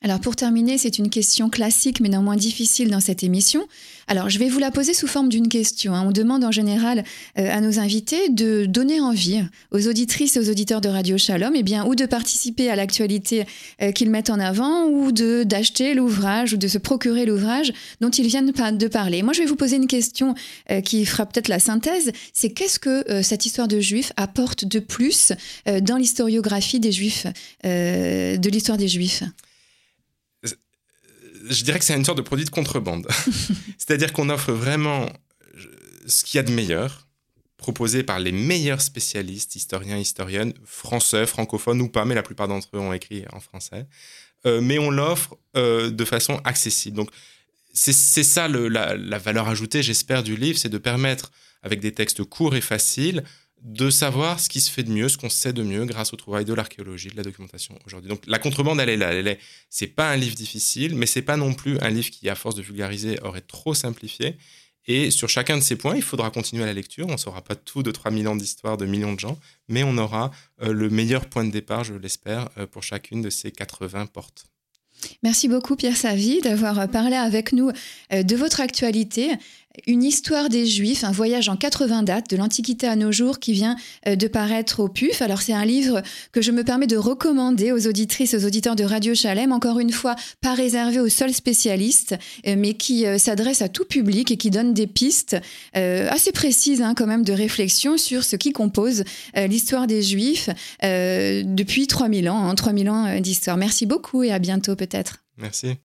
Alors 0.00 0.20
pour 0.20 0.36
terminer, 0.36 0.78
c'est 0.78 0.98
une 0.98 1.10
question 1.10 1.50
classique 1.50 1.98
mais 2.00 2.08
néanmoins 2.08 2.36
difficile 2.36 2.88
dans 2.88 3.00
cette 3.00 3.24
émission. 3.24 3.66
Alors 4.06 4.30
je 4.30 4.38
vais 4.38 4.48
vous 4.48 4.60
la 4.60 4.70
poser 4.70 4.94
sous 4.94 5.08
forme 5.08 5.28
d'une 5.28 5.48
question. 5.48 5.92
Hein. 5.92 6.04
On 6.06 6.12
demande 6.12 6.44
en 6.44 6.52
général 6.52 7.02
euh, 7.36 7.50
à 7.50 7.60
nos 7.60 7.80
invités 7.80 8.28
de 8.28 8.64
donner 8.64 9.00
envie 9.00 9.42
aux 9.72 9.88
auditrices 9.88 10.36
et 10.36 10.38
aux 10.38 10.48
auditeurs 10.48 10.80
de 10.80 10.88
Radio 10.88 11.18
Shalom, 11.18 11.52
eh 11.56 11.64
bien, 11.64 11.84
ou 11.84 11.96
de 11.96 12.06
participer 12.06 12.70
à 12.70 12.76
l'actualité 12.76 13.44
euh, 13.82 13.90
qu'ils 13.90 14.08
mettent 14.08 14.30
en 14.30 14.38
avant, 14.38 14.84
ou 14.86 15.10
d'acheter 15.10 15.94
l'ouvrage, 15.94 16.52
ou 16.52 16.58
de 16.58 16.68
se 16.68 16.78
procurer 16.78 17.26
l'ouvrage 17.26 17.72
dont 18.00 18.10
ils 18.10 18.28
viennent 18.28 18.52
de 18.52 18.86
parler. 18.86 19.24
Moi 19.24 19.32
je 19.32 19.40
vais 19.40 19.46
vous 19.46 19.56
poser 19.56 19.76
une 19.76 19.88
question 19.88 20.36
euh, 20.70 20.80
qui 20.80 21.04
fera 21.06 21.26
peut-être 21.26 21.48
la 21.48 21.58
synthèse. 21.58 22.12
C'est 22.32 22.50
qu'est-ce 22.50 22.78
que 22.78 23.22
cette 23.22 23.46
histoire 23.46 23.66
de 23.66 23.80
Juifs 23.80 24.12
apporte 24.16 24.64
de 24.64 24.78
plus 24.78 25.32
dans 25.82 25.96
l'historiographie 25.96 26.78
des 26.78 26.92
Juifs, 26.92 27.26
de 27.64 28.48
l'histoire 28.48 28.78
des 28.78 28.88
Juifs? 28.88 29.24
Je 31.48 31.64
dirais 31.64 31.78
que 31.78 31.84
c'est 31.84 31.94
une 31.94 32.04
sorte 32.04 32.18
de 32.18 32.22
produit 32.22 32.44
de 32.44 32.50
contrebande. 32.50 33.06
C'est-à-dire 33.78 34.12
qu'on 34.12 34.30
offre 34.30 34.52
vraiment 34.52 35.08
ce 36.06 36.24
qu'il 36.24 36.38
y 36.38 36.40
a 36.40 36.42
de 36.42 36.52
meilleur, 36.52 37.06
proposé 37.56 38.02
par 38.02 38.18
les 38.20 38.32
meilleurs 38.32 38.80
spécialistes, 38.80 39.56
historiens, 39.56 39.98
historiennes, 39.98 40.54
français, 40.64 41.26
francophones 41.26 41.80
ou 41.80 41.88
pas, 41.88 42.04
mais 42.04 42.14
la 42.14 42.22
plupart 42.22 42.48
d'entre 42.48 42.68
eux 42.74 42.78
ont 42.78 42.92
écrit 42.92 43.24
en 43.32 43.40
français. 43.40 43.86
Euh, 44.46 44.60
mais 44.60 44.78
on 44.78 44.90
l'offre 44.90 45.36
euh, 45.56 45.90
de 45.90 46.04
façon 46.04 46.40
accessible. 46.44 46.96
Donc, 46.96 47.10
c'est 47.74 47.92
ça 47.92 48.48
la, 48.48 48.96
la, 48.96 49.18
valeur 49.18 49.48
ajoutée, 49.48 49.82
j'espère, 49.82 50.22
du 50.22 50.36
livre, 50.36 50.58
c'est 50.58 50.68
de 50.68 50.78
permettre, 50.78 51.30
avec 51.62 51.80
des 51.80 51.92
textes 51.92 52.24
courts 52.24 52.56
et 52.56 52.60
faciles, 52.60 53.22
de 53.62 53.90
savoir 53.90 54.40
ce 54.40 54.48
qui 54.48 54.60
se 54.60 54.70
fait 54.70 54.82
de 54.82 54.90
mieux, 54.90 55.08
ce 55.08 55.18
qu'on 55.18 55.30
sait 55.30 55.52
de 55.52 55.62
mieux 55.62 55.84
grâce 55.84 56.12
au 56.12 56.16
travail 56.16 56.44
de 56.44 56.54
l'archéologie, 56.54 57.08
de 57.08 57.16
la 57.16 57.22
documentation 57.22 57.78
aujourd'hui. 57.86 58.08
Donc 58.08 58.22
la 58.26 58.38
contrebande, 58.38 58.80
elle 58.80 58.88
est 58.88 58.96
là. 58.96 59.12
Elle 59.12 59.28
est, 59.28 59.38
c'est 59.68 59.88
pas 59.88 60.10
un 60.10 60.16
livre 60.16 60.36
difficile, 60.36 60.94
mais 60.94 61.06
c'est 61.06 61.22
pas 61.22 61.36
non 61.36 61.54
plus 61.54 61.78
un 61.80 61.90
livre 61.90 62.10
qui, 62.10 62.28
à 62.28 62.34
force 62.34 62.54
de 62.54 62.62
vulgariser, 62.62 63.18
aurait 63.22 63.40
trop 63.40 63.74
simplifié. 63.74 64.36
Et 64.88 65.10
sur 65.10 65.28
chacun 65.28 65.58
de 65.58 65.62
ces 65.62 65.76
points, 65.76 65.94
il 65.94 66.02
faudra 66.02 66.30
continuer 66.30 66.64
la 66.64 66.72
lecture. 66.72 67.06
On 67.08 67.12
ne 67.12 67.18
saura 67.18 67.42
pas 67.42 67.54
tout 67.54 67.82
de 67.82 67.90
3000 67.90 68.26
ans 68.26 68.36
d'histoire 68.36 68.78
de 68.78 68.86
millions 68.86 69.12
de 69.12 69.20
gens, 69.20 69.38
mais 69.68 69.82
on 69.82 69.98
aura 69.98 70.30
euh, 70.62 70.72
le 70.72 70.88
meilleur 70.88 71.26
point 71.26 71.44
de 71.44 71.50
départ, 71.50 71.84
je 71.84 71.92
l'espère, 71.92 72.48
euh, 72.56 72.66
pour 72.66 72.82
chacune 72.82 73.20
de 73.20 73.28
ces 73.28 73.52
80 73.52 74.06
portes. 74.06 74.46
Merci 75.22 75.46
beaucoup 75.46 75.76
Pierre 75.76 75.96
Savy 75.96 76.40
d'avoir 76.40 76.80
euh, 76.80 76.86
parlé 76.86 77.14
avec 77.16 77.52
nous 77.52 77.70
de 78.10 78.36
votre 78.36 78.60
actualité. 78.60 79.30
Une 79.86 80.02
histoire 80.02 80.48
des 80.48 80.66
Juifs, 80.66 81.04
un 81.04 81.12
voyage 81.12 81.48
en 81.48 81.56
80 81.56 82.02
dates 82.02 82.30
de 82.30 82.36
l'Antiquité 82.36 82.86
à 82.86 82.96
nos 82.96 83.12
jours 83.12 83.38
qui 83.38 83.52
vient 83.52 83.76
euh, 84.06 84.16
de 84.16 84.26
paraître 84.26 84.80
au 84.80 84.88
PUF. 84.88 85.22
Alors 85.22 85.42
c'est 85.42 85.52
un 85.52 85.64
livre 85.64 86.02
que 86.32 86.42
je 86.42 86.52
me 86.52 86.64
permets 86.64 86.86
de 86.86 86.96
recommander 86.96 87.72
aux 87.72 87.86
auditrices, 87.86 88.34
aux 88.34 88.44
auditeurs 88.44 88.76
de 88.76 88.84
Radio 88.84 89.14
Chalem, 89.14 89.52
encore 89.52 89.78
une 89.78 89.92
fois 89.92 90.16
pas 90.40 90.54
réservé 90.54 91.00
aux 91.00 91.08
seuls 91.08 91.34
spécialistes, 91.34 92.16
euh, 92.46 92.56
mais 92.58 92.74
qui 92.74 93.06
euh, 93.06 93.18
s'adresse 93.18 93.62
à 93.62 93.68
tout 93.68 93.84
public 93.84 94.30
et 94.30 94.36
qui 94.36 94.50
donne 94.50 94.74
des 94.74 94.86
pistes 94.86 95.36
assez 95.74 96.32
précises 96.32 96.82
hein, 96.82 96.94
quand 96.94 97.06
même 97.06 97.24
de 97.24 97.32
réflexion 97.32 97.96
sur 97.96 98.24
ce 98.24 98.36
qui 98.36 98.52
compose 98.52 99.04
l'histoire 99.36 99.86
des 99.86 100.02
Juifs 100.02 100.48
depuis 100.82 101.86
3000 101.86 102.28
ans, 102.28 102.54
3000 102.54 102.88
hein, 102.88 102.92
ans 102.92 103.20
d'histoire. 103.20 103.56
Merci 103.56 103.86
beaucoup 103.86 104.22
et 104.22 104.32
à 104.32 104.38
bientôt 104.38 104.76
peut-être. 104.76 105.18
Merci. 105.38 105.76